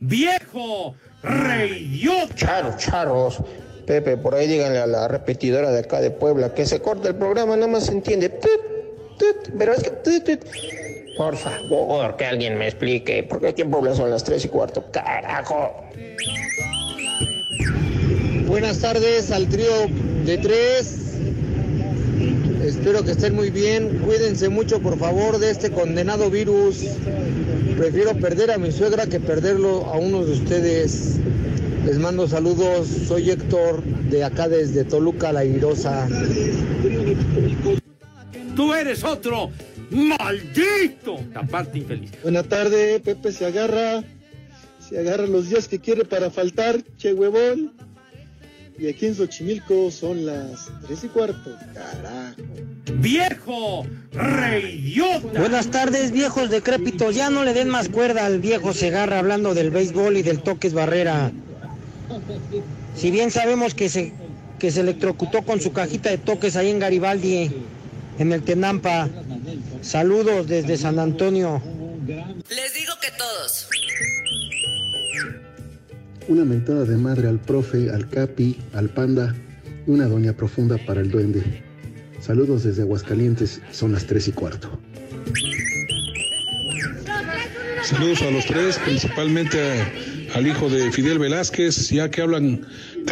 [0.00, 0.94] ¡Viejo!
[1.22, 2.34] ¡Reidiota!
[2.34, 3.38] Charos, charos.
[3.86, 7.16] Pepe, por ahí díganle a la repetidora de acá de Puebla que se corte el
[7.16, 8.28] programa, nada más se entiende.
[8.28, 8.69] Tut,
[9.58, 10.38] pero es que.
[11.16, 13.22] Por favor, que alguien me explique.
[13.28, 14.84] Porque aquí en Puebla son las tres y cuarto.
[14.90, 15.74] ¡Carajo!
[18.46, 19.86] Buenas tardes al trío
[20.24, 21.18] de tres.
[22.64, 24.00] Espero que estén muy bien.
[24.04, 26.84] Cuídense mucho, por favor, de este condenado virus.
[27.76, 31.16] Prefiero perder a mi suegra que perderlo a uno de ustedes.
[31.84, 32.88] Les mando saludos.
[33.08, 36.06] Soy Héctor, de acá desde Toluca, La Irosa.
[38.60, 39.50] ¡Tú eres otro!
[39.88, 41.18] ¡Maldito!
[41.32, 42.10] La parte infeliz.
[42.22, 44.04] Buena tarde, Pepe se agarra.
[44.86, 47.72] Se agarra los días que quiere para faltar, che huevón.
[48.78, 51.56] Y aquí en Xochimilco son las tres y cuarto.
[51.72, 52.42] Carajo.
[52.96, 53.86] ¡Viejo!
[54.12, 55.40] ¡Reidiota!
[55.40, 57.14] Buenas tardes, viejos decrépitos.
[57.14, 60.74] Ya no le den más cuerda al viejo Segarra hablando del béisbol y del toques
[60.74, 61.32] barrera.
[62.94, 64.12] Si bien sabemos que se,
[64.58, 67.50] que se electrocutó con su cajita de toques ahí en Garibaldi,
[68.20, 69.08] en el Tenampa.
[69.80, 71.60] Saludos desde San Antonio.
[72.06, 73.68] Les digo que todos.
[76.28, 79.34] Una mentada de madre al profe, al capi, al panda
[79.86, 81.42] y una doña profunda para el duende.
[82.20, 84.78] Saludos desde Aguascalientes, son las tres y cuarto.
[87.82, 92.60] Saludos a los tres, principalmente a- al hijo de Fidel Velázquez, ya que hablan,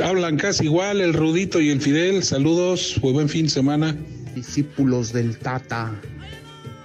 [0.04, 2.22] hablan casi igual, el Rudito y el Fidel.
[2.22, 3.96] Saludos, buen fin de semana.
[4.34, 5.92] Discípulos del Tata.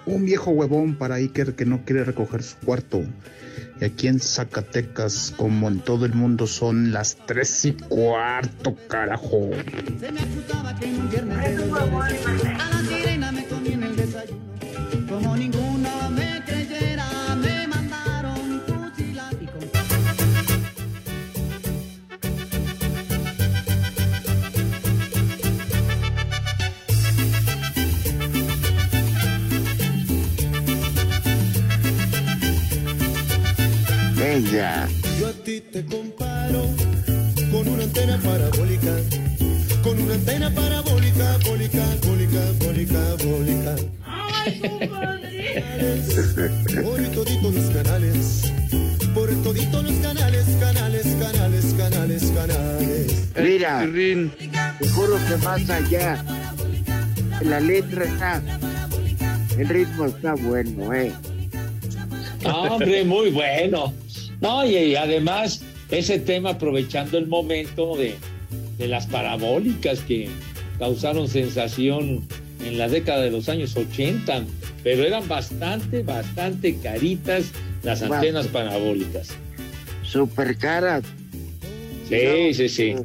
[0.05, 3.03] Un viejo huevón para Iker que no quiere recoger su cuarto.
[3.79, 9.49] Y aquí en Zacatecas, como en todo el mundo, son las tres y cuarto, carajo.
[9.99, 10.21] Se me
[34.33, 34.89] Venga.
[35.19, 36.65] Yo a ti te comparo
[37.51, 38.95] con una antena parabólica,
[39.83, 43.75] con una antena parabólica, bólica, bólica, bólica, bólica.
[46.81, 48.51] Por toditos los canales,
[49.13, 53.29] por toditos los canales, canales, canales, canales, canales.
[53.39, 53.87] Mira,
[54.79, 56.25] te juro que más allá,
[57.41, 58.41] la letra está,
[59.59, 61.13] el ritmo está bueno, ¿eh?
[62.43, 63.93] No, hombre, muy bueno.
[64.43, 68.15] No, y, y además, ese tema aprovechando el momento de,
[68.77, 70.27] de las parabólicas que
[70.77, 72.27] causaron sensación
[72.63, 74.43] en la década de los años 80,
[74.83, 77.45] pero eran bastante, bastante caritas
[77.83, 79.29] las antenas parabólicas.
[80.03, 81.03] Super caras.
[82.09, 82.95] Sí, sí, sí.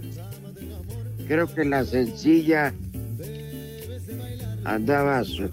[1.29, 2.75] Creo que la sencilla
[4.65, 5.49] andaba so-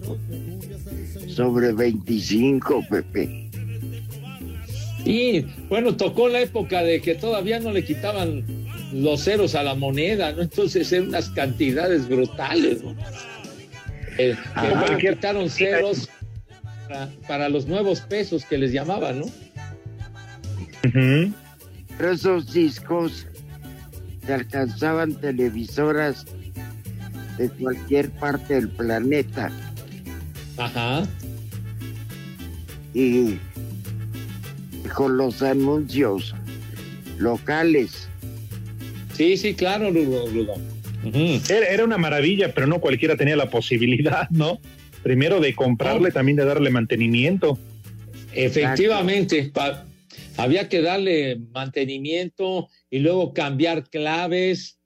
[1.28, 3.44] sobre 25, Pepe.
[5.05, 8.43] Y bueno, tocó la época de que todavía no le quitaban
[8.91, 10.41] los ceros a la moneda, ¿no?
[10.41, 12.95] Entonces eran unas cantidades brutales, ¿no?
[14.17, 16.09] Eh, que le quitaron ceros
[16.87, 19.25] para, para los nuevos pesos que les llamaban, ¿no?
[21.97, 23.27] Pero esos discos
[24.25, 26.25] te alcanzaban televisoras
[27.37, 29.51] de cualquier parte del planeta.
[30.57, 31.03] Ajá.
[32.93, 33.37] Y
[34.93, 36.34] con los anuncios
[37.17, 38.08] locales.
[39.13, 40.28] Sí, sí, claro, Rudo.
[40.28, 40.54] Rudo.
[41.50, 44.60] Era, era una maravilla, pero no cualquiera tenía la posibilidad, ¿no?
[45.04, 47.60] Primero de comprarle, también de darle mantenimiento.
[48.34, 49.86] Efectivamente, pa-
[50.38, 54.78] había que darle mantenimiento y luego cambiar claves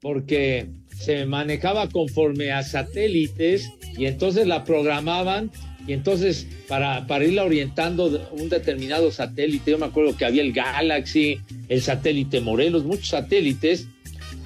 [0.00, 0.66] porque
[0.98, 5.50] se manejaba conforme a satélites y entonces la programaban
[5.86, 10.52] y entonces para, para irla orientando un determinado satélite, yo me acuerdo que había el
[10.52, 13.86] Galaxy, el satélite Morelos, muchos satélites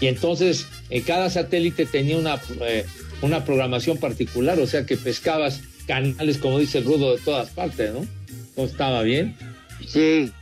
[0.01, 2.85] y entonces eh, cada satélite tenía una, eh,
[3.23, 7.93] una programación particular, o sea que pescabas canales, como dice el rudo, de todas partes,
[7.93, 8.07] ¿no?
[8.57, 9.37] ¿No estaba bien?
[9.87, 10.33] Sí.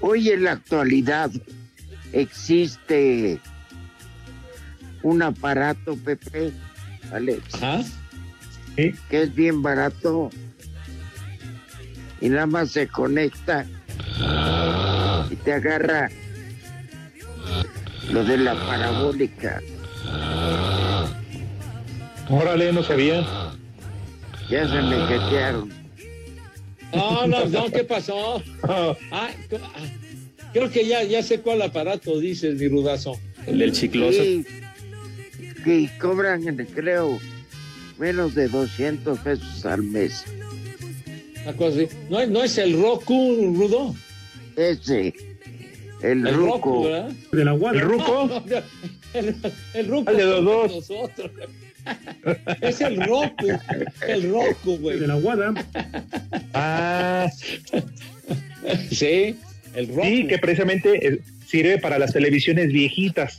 [0.00, 1.30] Hoy en la actualidad
[2.12, 3.38] existe
[5.02, 6.52] un aparato, Pepe,
[7.12, 7.44] Alex,
[8.78, 10.30] que es bien barato
[12.20, 13.66] y nada más se conecta
[15.30, 16.08] y te agarra
[18.12, 19.60] lo de la parabólica.
[22.30, 23.26] Órale, no sabía.
[24.48, 25.70] Ya se me jetearon.
[26.94, 28.42] No, no, no, ¿qué pasó?
[28.62, 29.28] Ah, ah,
[30.52, 33.18] creo que ya, ya sé cuál aparato dices, mi rudazo.
[33.46, 34.22] El del chicloso.
[34.22, 34.46] Sí,
[35.64, 37.18] que cobran, creo,
[37.98, 40.24] menos de 200 pesos al mes.
[42.10, 43.94] ¿No, es- no es el Roku, Rudo?
[44.56, 45.14] Ese,
[46.02, 46.52] el, El ruco.
[46.56, 47.12] Roku, ¿verdad?
[47.32, 47.52] De la.
[47.52, 48.44] ¿El ruco?
[49.14, 49.34] El,
[49.74, 50.10] el Roku.
[50.10, 50.74] El de los dos.
[50.74, 51.30] Nosotros.
[52.60, 53.46] Es el Roku.
[54.06, 54.98] El Roku, güey.
[54.98, 55.54] De la guada.
[56.52, 57.30] Ah,
[58.90, 59.36] Sí,
[59.74, 60.02] el Roku.
[60.02, 63.38] sí, que precisamente eh, sirve para las televisiones viejitas,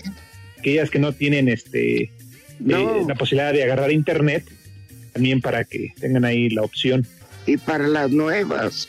[0.57, 2.09] aquellas que no tienen este
[2.67, 4.45] eh, la posibilidad de agarrar internet,
[5.13, 7.05] también para que tengan ahí la opción.
[7.45, 8.87] Y para las nuevas,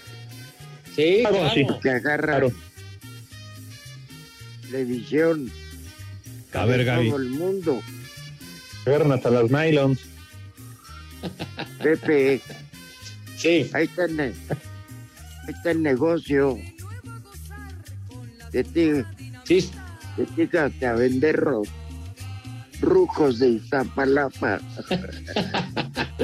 [0.97, 1.55] Sí, Ah, bueno, claro.
[1.55, 1.81] sí.
[1.83, 2.53] que agarran Claro.
[4.63, 5.51] televisión
[6.53, 7.09] A ver, Gaby.
[7.11, 7.81] todo el mundo.
[8.87, 10.01] Agarran hasta las nylons.
[11.83, 12.41] Pepe,
[13.37, 13.71] Sí.
[13.73, 14.35] ahí está el, ahí
[15.49, 16.59] está el negocio.
[18.53, 18.91] De ti,
[19.45, 19.71] Sí,
[20.17, 21.63] de ti que a vender ro-
[22.81, 24.61] rucos de Iztapalapa.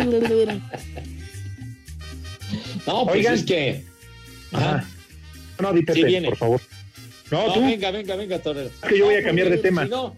[2.86, 3.34] no, pues Oigan.
[3.34, 3.82] es que.
[4.52, 4.84] Ajá.
[5.60, 6.28] No, di Pepe, Sí viene.
[6.28, 6.60] por favor.
[7.30, 7.60] No, No, tú.
[7.60, 8.70] venga, venga, venga, Torero.
[8.82, 9.84] Es que yo voy a cambiar de tema.
[9.84, 10.16] Si no,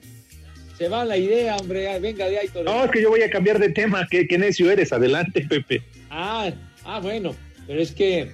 [0.77, 1.99] se va la idea, hombre.
[2.01, 2.73] Venga de ahí, Torero.
[2.73, 4.07] No, es que yo voy a cambiar de tema.
[4.11, 4.93] ¿Qué, qué necio eres?
[4.93, 5.83] Adelante, Pepe.
[6.11, 6.51] Ah,
[6.85, 7.35] ah, bueno,
[7.67, 8.31] pero es que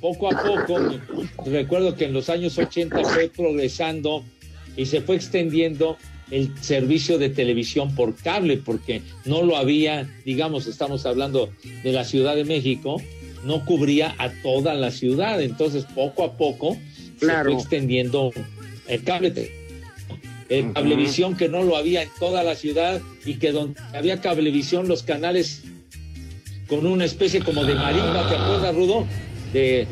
[0.00, 0.98] poco a poco,
[1.46, 4.24] recuerdo que en los años 80 fue progresando
[4.76, 5.96] y se fue extendiendo
[6.30, 11.50] el servicio de televisión por cable, porque no lo había, digamos, estamos hablando
[11.82, 13.00] de la Ciudad de México,
[13.44, 16.76] no cubría a toda la ciudad, entonces poco a poco
[17.18, 17.52] se Claro.
[17.52, 18.32] fue extendiendo
[18.88, 19.52] el cable.
[20.48, 24.88] El cablevisión que no lo había en toda la ciudad y que donde había cablevisión
[24.88, 25.62] los canales
[26.68, 29.06] con una especie como de marimba, ¿te acuerdas, Rudo?
[29.52, 29.86] De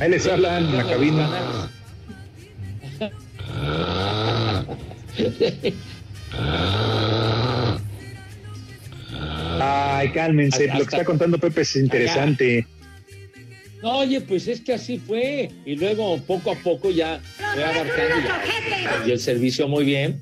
[0.00, 1.70] Ahí les hablan en la cabina.
[9.60, 10.64] Ay, cálmense.
[10.64, 12.66] Hasta- Lo que está contando Pepe es interesante.
[13.82, 15.50] No, oye, pues es que así fue.
[15.64, 17.20] Y luego poco a poco ya
[17.54, 20.20] fue abarcando ya- y el servicio muy bien.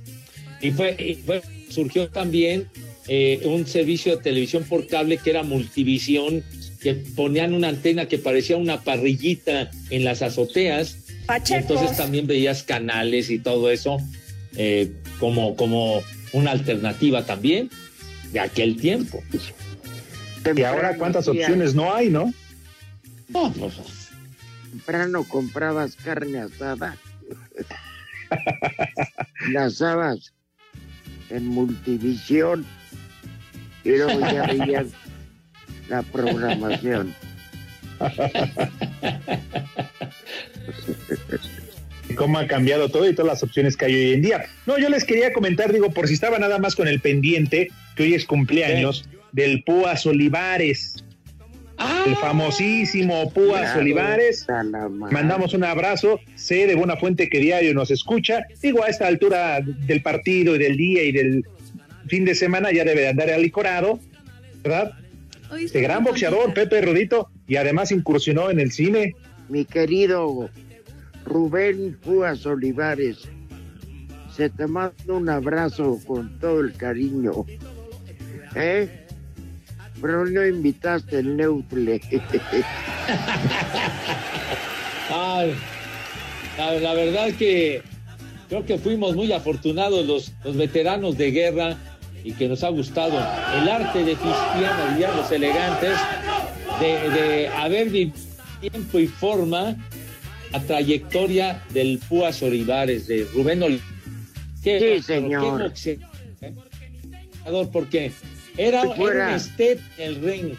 [0.61, 2.69] Y fue, y fue- surgió también
[3.09, 6.43] eh, un servicio de televisión por cable que era multivisión,
[6.83, 10.99] que ponían una antena que parecía una parrillita en las azoteas.
[11.51, 13.99] Y entonces también veías canales y todo eso
[14.57, 17.71] eh, como, como una alternativa también
[18.33, 19.23] de aquel tiempo.
[20.55, 22.33] Y ahora cuántas opciones no hay, ¿no?
[23.29, 23.75] No, pues,
[24.71, 26.97] Temprano comprabas carne asada.
[29.51, 30.33] La asabas
[31.31, 32.65] en multivisión
[33.85, 34.87] y luego ya veías
[35.89, 37.15] la programación.
[42.15, 44.47] cómo ha cambiado todo y todas las opciones que hay hoy en día.
[44.67, 48.05] No, yo les quería comentar, digo, por si estaba nada más con el pendiente, que
[48.05, 51.05] hoy es cumpleaños del Púas Olivares.
[52.07, 54.47] El famosísimo Púas Claro, Olivares.
[55.11, 56.21] Mandamos un abrazo.
[56.35, 58.47] Sé de buena fuente que diario nos escucha.
[58.63, 61.45] Digo, a esta altura del partido y del día y del
[62.09, 64.01] fin de semana ya debe de andar alicorado,
[64.63, 64.93] ¿verdad?
[65.59, 69.15] Este gran boxeador, Pepe Rodito, y además incursionó en el cine.
[69.49, 70.49] Mi querido
[71.27, 73.29] Rubén Púas Olivares,
[74.35, 77.45] se te manda un abrazo con todo el cariño.
[78.55, 79.07] ¿Eh?
[80.01, 82.01] Pero no invitaste el Neutle.
[85.13, 85.55] Ay,
[86.59, 87.83] la, verdad que
[88.49, 91.77] creo que fuimos muy afortunados los, veteranos de guerra
[92.23, 95.97] y que nos ha gustado el arte de Cristiano diría los elegantes
[96.81, 98.19] de, de haber vivido
[98.61, 99.77] tiempo y forma
[100.53, 103.93] la trayectoria del Púas Olivares, de Rubén Olivares.
[104.63, 105.43] Sí, señor.
[105.43, 105.97] qué
[107.49, 108.13] boxeador, Porque
[108.57, 110.55] era, era un step en el ring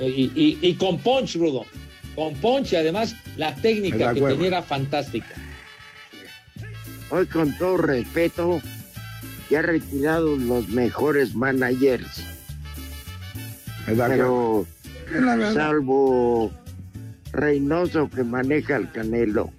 [0.00, 1.64] eh, y, y- y con punch, Rudo.
[2.14, 5.34] Con punch y además la técnica que tenía era fantástica.
[7.10, 8.60] Hoy con todo respeto,
[9.50, 12.24] ya ha retirado los mejores managers.
[13.86, 14.66] Pero
[15.14, 15.54] Es la verdad.
[15.54, 16.50] salvo
[17.32, 19.50] Reynoso que maneja el Canelo.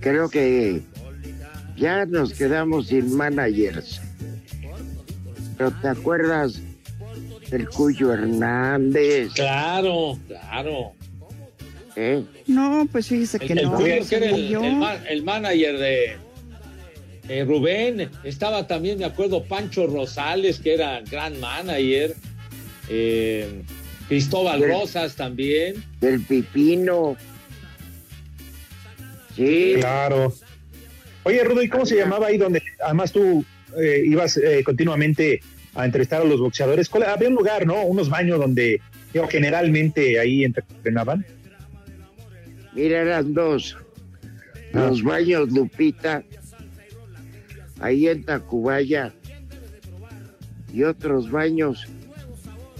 [0.00, 0.80] Creo que
[1.76, 4.00] ya nos quedamos sin managers.
[5.56, 6.60] Pero ¿te acuerdas
[7.50, 9.32] del Cuyo Hernández?
[9.34, 10.92] Claro, claro.
[11.96, 12.22] ¿Eh?
[12.46, 13.74] No, pues fíjese que el no.
[13.74, 16.16] Cuyo, que era el, el ma- el manager de
[17.28, 18.08] eh, Rubén.
[18.24, 22.14] Estaba también, me acuerdo, Pancho Rosales, que era gran manager.
[22.88, 23.62] Eh,
[24.10, 25.82] Cristóbal Del- Rosas también.
[26.00, 27.16] Del Pipino.
[29.36, 29.74] Sí.
[29.78, 30.34] Claro.
[31.22, 33.44] Oye, Rudo, ¿y cómo se llamaba ahí donde además tú
[33.80, 35.40] eh, ibas eh, continuamente
[35.76, 36.88] a entrevistar a los boxeadores?
[36.88, 37.82] ¿Cuál- Había un lugar, ¿no?
[37.84, 38.80] Unos baños donde
[39.30, 41.24] generalmente ahí entrenaban.
[42.74, 43.76] Mira, eran dos.
[44.74, 44.86] Ah.
[44.88, 46.24] Los baños Lupita,
[47.80, 49.12] ahí en Tacubaya,
[50.72, 51.86] y otros baños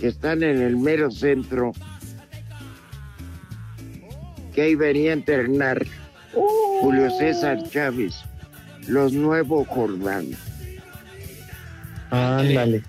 [0.00, 1.72] que están en el mero centro,
[4.54, 5.86] que ahí venía a entrenar
[6.32, 8.14] Julio César Chávez,
[8.88, 10.28] los nuevos Jordán.
[12.10, 12.82] Ándale.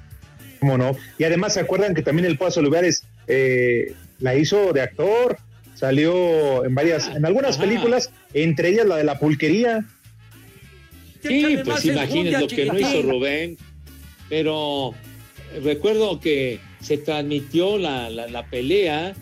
[0.60, 0.96] ¿Cómo no?
[1.18, 5.38] Y además se acuerdan que también el Paz Olivares eh, la hizo de actor,
[5.76, 7.66] salió en varias, en algunas Ajá.
[7.66, 9.86] películas, entre ellas la de la pulquería.
[11.22, 13.02] Sí, pues imagínense lo que no hizo.
[13.02, 13.58] Rubén.
[14.30, 14.94] Pero
[15.64, 19.14] recuerdo que se transmitió la, la- la pelea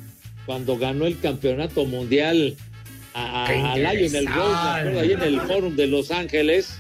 [0.46, 2.56] cuando ganó el campeonato mundial
[3.14, 6.78] a, a, a Lionel Rose, ahí en el Fórum de Los Ángeles.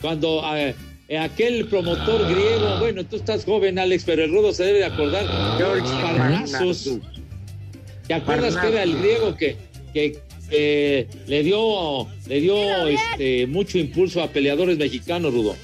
[0.00, 0.74] Cuando eh,
[1.18, 5.26] aquel promotor griego, bueno, tú estás joven, Alex, pero el rudo se debe de acordar,
[5.58, 6.90] George Parnassus.
[8.06, 9.56] ¿Te acuerdas que era el griego que,
[9.94, 10.18] que,
[10.50, 15.56] que le dio, le dio este, mucho impulso a peleadores mexicanos, Rudo?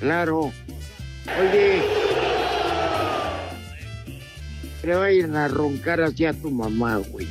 [0.00, 0.52] Claro.
[1.26, 1.80] Oye,
[4.82, 7.26] le vayan a roncar hacia tu mamá, güey.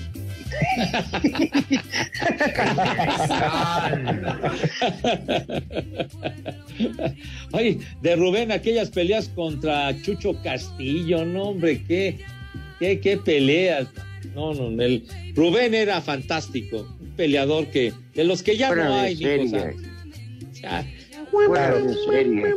[7.53, 12.17] Ay, de Rubén, aquellas peleas contra Chucho Castillo, no, hombre, qué,
[12.79, 13.87] qué, qué peleas.
[14.35, 18.95] No, no, el Rubén era fantástico, un peleador que, de los que ya Fuera no
[18.95, 20.85] hay, ya,
[21.31, 22.53] Fuera de serie.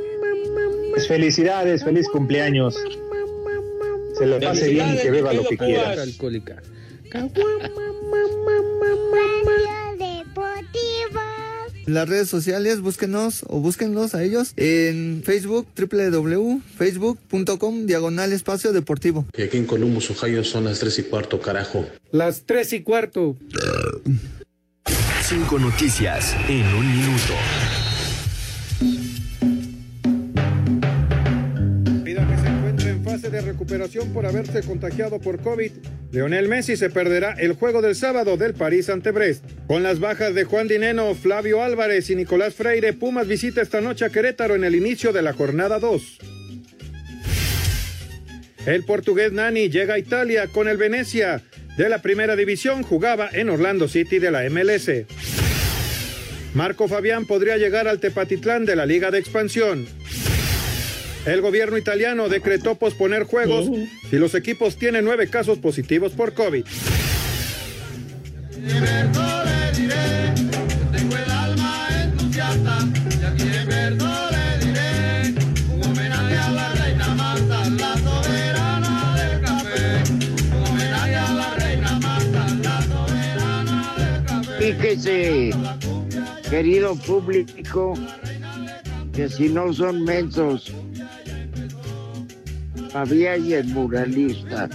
[0.90, 2.76] Pues felicidades, feliz cumpleaños.
[4.20, 5.92] Se lo pase bien y que beba lo que quiera.
[5.92, 6.62] alcohólica.
[11.86, 19.26] En las redes sociales, búsquenos o búsquenlos a ellos en Facebook, www.facebook.com, diagonal espacio deportivo.
[19.36, 21.86] Y aquí en Columbus, Ohio son las tres y cuarto, carajo.
[22.12, 23.36] Las tres y cuarto.
[25.24, 27.34] Cinco noticias en un minuto.
[33.50, 35.72] Recuperación por haberse contagiado por COVID.
[36.12, 39.44] Leonel Messi se perderá el juego del sábado del París ante Brest.
[39.66, 44.04] Con las bajas de Juan Dineno, Flavio Álvarez y Nicolás Freire, Pumas visita esta noche
[44.04, 46.18] a Querétaro en el inicio de la jornada 2.
[48.66, 51.42] El portugués Nani llega a Italia con el Venecia.
[51.76, 55.06] De la primera división jugaba en Orlando City de la MLS.
[56.54, 59.86] Marco Fabián podría llegar al Tepatitlán de la Liga de Expansión.
[61.26, 63.66] El gobierno italiano decretó posponer juegos
[64.08, 66.64] si los equipos tienen nueve casos positivos por COVID.
[84.58, 85.50] Fíjese,
[86.48, 87.94] querido público,
[89.12, 90.72] que si no son mensos,
[92.92, 94.68] Fabián y el muralista,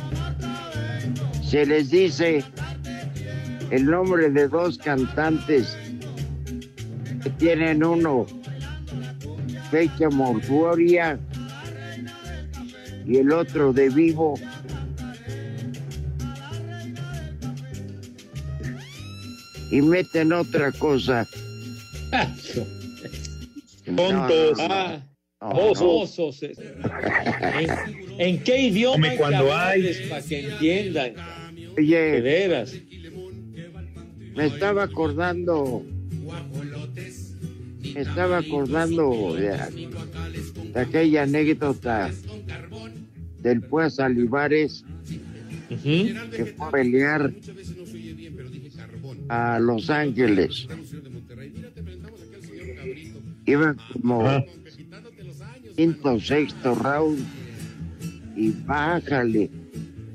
[1.43, 2.43] se les dice
[3.71, 5.77] el nombre de dos cantantes
[7.23, 8.25] que tienen uno
[9.69, 11.19] fecha mortuoria
[13.05, 14.35] y el otro de vivo.
[19.71, 21.27] y meten otra cosa.
[23.87, 25.14] No, no, no.
[25.47, 31.13] Oh, oh, oh, ¿En, ¿En, qué idioma cuando hay para que entiendan?
[31.77, 32.75] Oye, de veras.
[34.35, 35.85] Me estaba acordando.
[37.93, 39.51] Me estaba acordando de,
[40.73, 42.11] de aquella anécdota
[43.39, 44.83] del Puebla Salivares
[45.69, 46.29] uh -huh.
[46.31, 47.33] que fue a pelear
[49.29, 50.67] a Los Ángeles.
[53.45, 54.21] Iban como.
[54.21, 54.64] Uh -huh
[55.75, 57.19] 106 round
[58.35, 59.49] y bájale.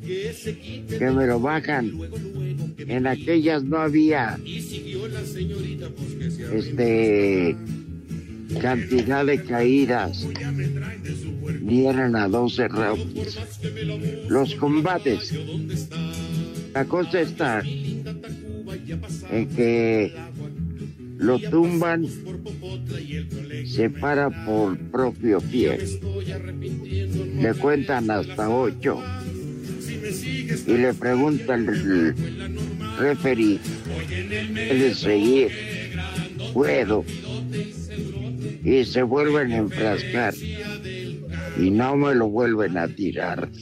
[0.03, 1.93] Que me lo bajan.
[2.79, 4.39] En aquellas no había
[6.53, 7.57] este
[8.61, 10.27] cantidad de caídas.
[11.61, 13.39] Dieron a 12 rounds.
[14.29, 15.33] Los combates.
[16.75, 17.63] La cosa está
[19.31, 20.15] en que
[21.19, 22.07] lo tumban
[23.73, 25.79] se para por propio pie
[27.41, 29.03] le cuentan hasta ocho
[30.66, 32.14] y le pregunta el
[32.99, 33.59] referee,
[34.68, 35.51] ¿puedes seguir?
[36.53, 37.05] Puedo.
[38.64, 40.35] Y se vuelven a enfrascar
[41.59, 43.49] y no me lo vuelven a tirar.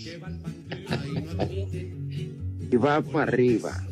[2.71, 3.83] Y va para arriba.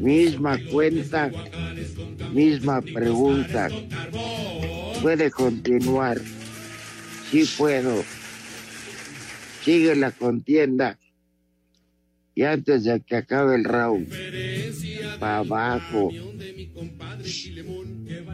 [0.00, 1.30] Misma cuenta,
[2.32, 3.68] misma pregunta.
[5.02, 6.20] ¿Puede continuar?
[7.30, 8.04] Sí puedo.
[9.64, 10.98] Sigue la contienda.
[12.34, 14.08] Y antes de que acabe el round,
[15.18, 16.10] para abajo,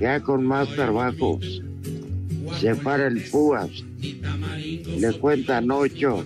[0.01, 1.63] ya con más trabajos,
[2.61, 6.25] se para el púas, le cuentan ocho.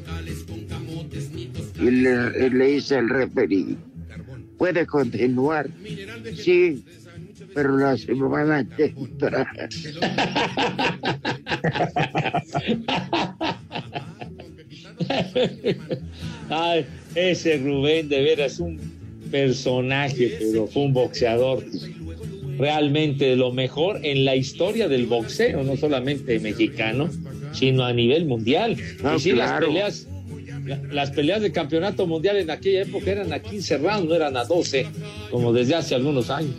[1.81, 3.77] Y le, le dice el referee,
[4.59, 5.71] puede continuar,
[6.37, 6.85] sí,
[7.55, 9.47] pero la semana que entra.
[16.49, 18.79] Ay, ese Rubén de veras un
[19.31, 21.65] personaje, pero fue un boxeador
[22.59, 27.09] realmente de lo mejor en la historia del boxeo, no solamente mexicano,
[27.53, 28.77] sino a nivel mundial.
[29.03, 29.67] Ah, y sí, las claro.
[29.69, 30.07] peleas,
[30.67, 34.37] la- las peleas de campeonato mundial en aquella época eran a 15 rounds, no eran
[34.37, 34.87] a 12,
[35.31, 36.55] como desde hace algunos años.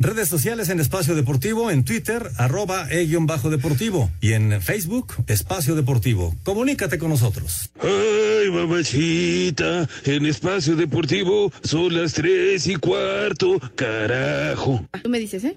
[0.00, 6.34] Redes sociales en Espacio Deportivo, en Twitter, arroba e-bajo deportivo y en Facebook, Espacio Deportivo.
[6.44, 7.70] Comunícate con nosotros.
[7.80, 14.84] Ay, mamachita, en espacio deportivo son las tres y cuarto, carajo.
[15.02, 15.56] Tú me dices, ¿eh?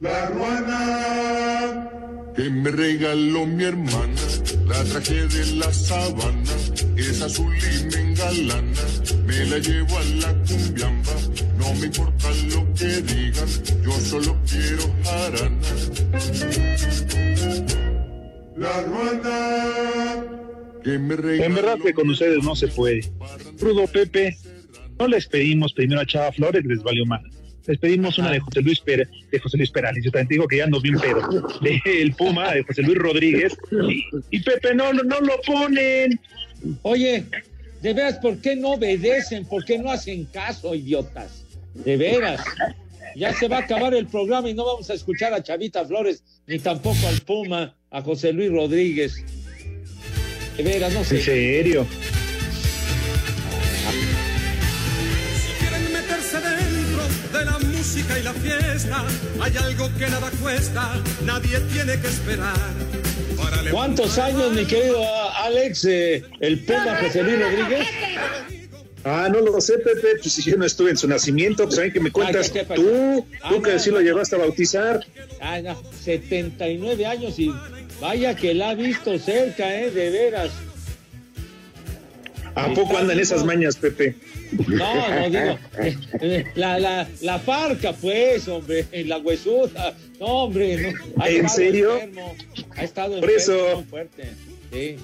[0.00, 1.90] La ruana
[2.36, 4.22] que me regaló mi hermana,
[4.66, 6.52] la traje de la sabana,
[6.96, 8.62] es azul y me engalana,
[9.26, 11.12] me la llevo a la cumbiamba,
[11.68, 13.48] no me importa lo que digan,
[13.82, 15.58] yo solo quiero jarana.
[18.56, 20.24] La ruana
[20.82, 21.14] que me
[21.44, 23.02] En verdad que con ustedes no se puede.
[23.60, 24.36] Rudo Pepe,
[24.98, 27.22] no les pedimos primero a Chava Flores, les valió mal.
[27.66, 30.48] Les pedimos una de José Luis Pérez, de José Luis Perales, yo también te digo
[30.48, 31.20] que ya ando bien pedo,
[31.60, 36.18] de El Puma, de José Luis Rodríguez, y, y Pepe no, no, no lo ponen.
[36.80, 37.26] Oye,
[37.82, 39.44] de veras, ¿por qué no obedecen?
[39.44, 41.44] ¿Por qué no hacen caso, idiotas?
[41.84, 42.40] De veras.
[43.14, 46.22] Ya se va a acabar el programa y no vamos a escuchar a Chavita Flores,
[46.46, 49.24] ni tampoco al Puma, a José Luis Rodríguez.
[50.56, 51.16] De veras, no sé.
[51.16, 51.86] ¿En serio?
[55.58, 59.04] quieren meterse dentro de la música y la fiesta,
[59.40, 62.56] hay algo que nada cuesta, nadie tiene que esperar.
[63.36, 65.02] Para ¿Cuántos años, mi querido
[65.42, 67.86] Alex, eh, el Puma José Luis Rodríguez?
[69.04, 71.92] Ah, no lo sé, Pepe, pues si yo no estuve en su nacimiento, pues mí
[71.92, 75.06] que me cuentas tú, Ah, tú que no, sí lo llevaste a bautizar.
[75.40, 77.50] Ah, no, 79 años y
[78.00, 79.90] vaya que la ha visto cerca, ¿eh?
[79.90, 80.50] De veras.
[82.54, 84.16] ¿A poco andan esas mañas, Pepe?
[84.66, 85.58] No, no digo.
[85.78, 89.94] eh, eh, La, la, la parca, pues, hombre, la huesuda.
[90.18, 91.24] No, hombre, no.
[91.26, 91.94] ¿En serio?
[92.00, 92.34] enfermo,
[92.74, 93.84] ha estado Por enfermo eso.
[93.88, 94.24] fuerte.
[94.72, 94.96] Sí.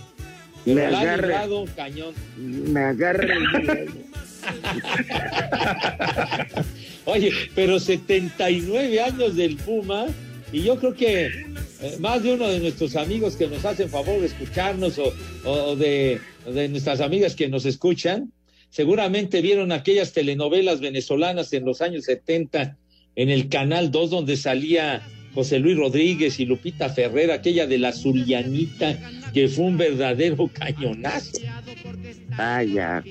[0.67, 2.15] Me Pero agarra- librado cañón.
[2.39, 3.35] Me agarra.
[7.07, 10.07] Oye, pero 79 años del Puma,
[10.53, 14.21] y yo creo que eh, más de uno de nuestros amigos que nos hacen favor
[14.21, 15.12] de escucharnos o,
[15.45, 18.33] o de, de nuestras amigas que nos escuchan,
[18.71, 22.77] seguramente vieron aquellas telenovelas venezolanas en los años 70
[23.17, 25.03] en el Canal 2 donde salía
[25.35, 28.99] José Luis Rodríguez y Lupita Ferrer, aquella de la Zulianita,
[29.32, 31.39] que fue un verdadero cañonazo.
[32.39, 33.03] Ah, ya.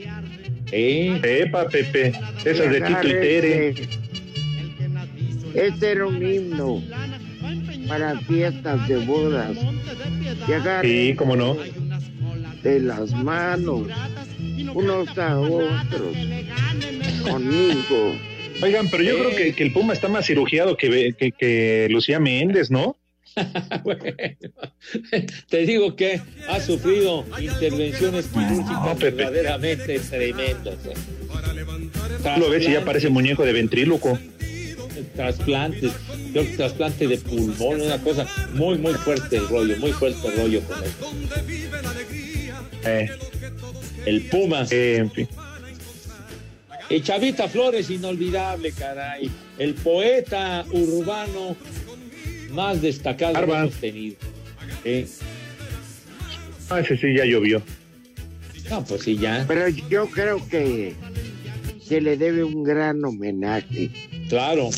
[0.69, 1.11] Sí.
[1.23, 2.13] Epa, Pepe.
[2.45, 3.73] Esas de Tito y Tere.
[5.53, 6.81] Este, era un himno
[7.87, 9.57] para fiestas de bodas.
[10.47, 11.57] Y agarren Sí, cómo no.
[12.63, 13.83] de las manos
[14.73, 16.15] unos a otros
[17.29, 18.15] conmigo.
[18.61, 22.19] Oigan, pero yo creo que, que el Puma está más cirugiado que, que, que Lucía
[22.19, 22.97] Méndez, ¿no?
[23.83, 24.03] Bueno,
[25.49, 29.11] te digo que ha sufrido intervenciones quirúrgicas Pepe.
[29.11, 30.75] verdaderamente tremendas.
[30.85, 30.93] ¿eh?
[32.35, 34.19] Tú lo ves y ya parece muñeco de ventríloco.
[35.15, 35.91] Trasplantes,
[36.31, 40.37] creo que trasplante de pulmón, una cosa muy, muy fuerte el rollo, muy fuerte el
[40.37, 40.91] rollo con él.
[42.85, 43.09] Eh,
[44.05, 44.65] El Puma.
[44.69, 45.27] eh, en fin.
[46.93, 49.27] Y Chavita Flores, inolvidable, caray.
[49.57, 51.55] El poeta urbano
[52.51, 54.15] más destacado que hemos tenido.
[54.83, 55.05] Sí.
[56.69, 57.63] Ah, ese sí ya llovió.
[58.69, 59.43] No, pues sí, ya.
[59.47, 60.93] Pero yo creo que
[61.83, 63.89] se le debe un gran homenaje.
[64.29, 64.69] Claro.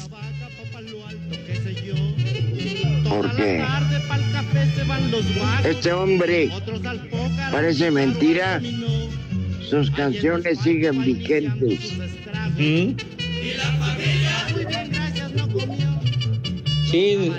[3.10, 3.62] Porque
[5.66, 6.50] este hombre
[7.52, 8.62] parece mentira.
[9.70, 11.94] Sus canciones siguen vigentes.
[12.58, 12.92] ¿Mm?
[16.90, 17.32] Sí,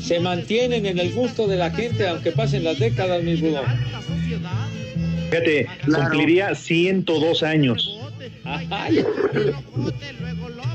[0.00, 3.62] se mantienen en el gusto de la gente, aunque pasen las décadas, mi Rudo.
[5.30, 6.04] Fíjate, Claro.
[6.10, 7.98] cumpliría 102 años.
[8.44, 9.04] Ay.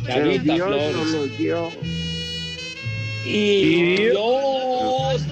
[0.05, 0.95] Pero Dios Flores.
[0.95, 1.70] nos los dio.
[3.26, 5.28] Y Dios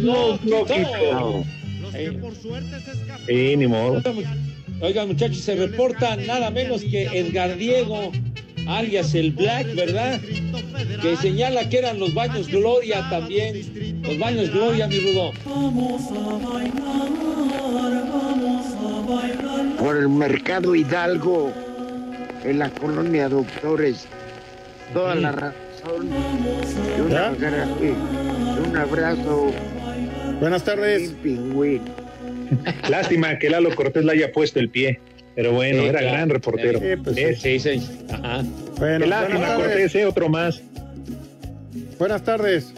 [0.00, 0.64] nos lo
[1.92, 2.48] lo quitó.
[3.28, 4.02] Eh, Sí, ni modo.
[4.80, 8.12] Oigan, muchachos, se reporta nada menos que Edgar Diego,
[8.66, 10.20] alias el Black, ¿verdad?
[11.02, 14.00] Que señala que eran los baños Gloria también.
[14.02, 15.32] Los baños Gloria, mi Rudo.
[19.78, 21.52] Por el mercado Hidalgo,
[22.44, 24.06] en la colonia Doctores.
[24.92, 26.08] Toda la razón.
[26.96, 27.28] Y un, ¿Ya?
[27.28, 29.50] agra- y un abrazo,
[30.40, 31.10] Buenas tardes.
[31.22, 31.82] pingüín.
[32.88, 35.00] Lástima que Lalo Cortés le haya puesto el pie.
[35.34, 36.14] Pero bueno, Sí, era claro.
[36.16, 36.80] gran reportero.
[36.80, 37.22] Sí, pues sí.
[37.22, 37.88] Es- Sí, sí.
[38.10, 38.42] Ajá.
[38.78, 39.68] Bueno, lástima, buenas tardes.
[39.68, 40.62] Cortés, eh, otro más.
[41.98, 42.72] Buenas tardes.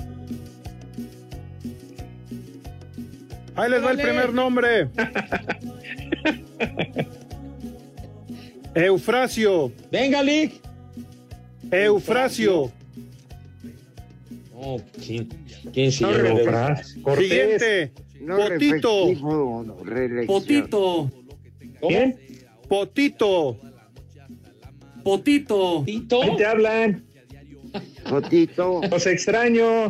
[3.57, 4.89] Ahí les va el primer nombre.
[8.75, 9.73] Eufrasio.
[9.91, 10.55] Venga, Lick.
[11.71, 12.71] Eufrasio.
[14.53, 15.29] No, ¿quién,
[15.73, 17.17] quién se No.
[17.17, 17.93] Siguiente.
[18.27, 19.07] Potito.
[20.27, 21.11] Potito.
[21.81, 22.17] ¿Quién?
[22.69, 23.59] Potito.
[25.03, 26.23] potito, ¿Tito?
[26.23, 27.05] Ahí te hablan.
[28.09, 28.81] Potito.
[28.91, 29.89] Los extraño.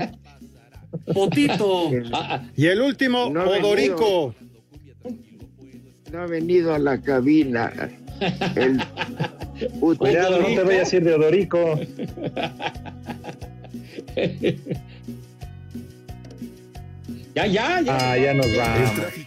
[1.12, 1.90] potito.
[2.12, 4.34] Ah, ah, Y el último, No Odorico.
[6.12, 7.72] No ha venido a la cabina.
[8.56, 8.80] El
[9.98, 11.78] Cuidado, no te vayas a ir de Odorico.
[17.34, 17.96] ya, ya, ya.
[17.96, 19.26] Ah, ya nos vamos.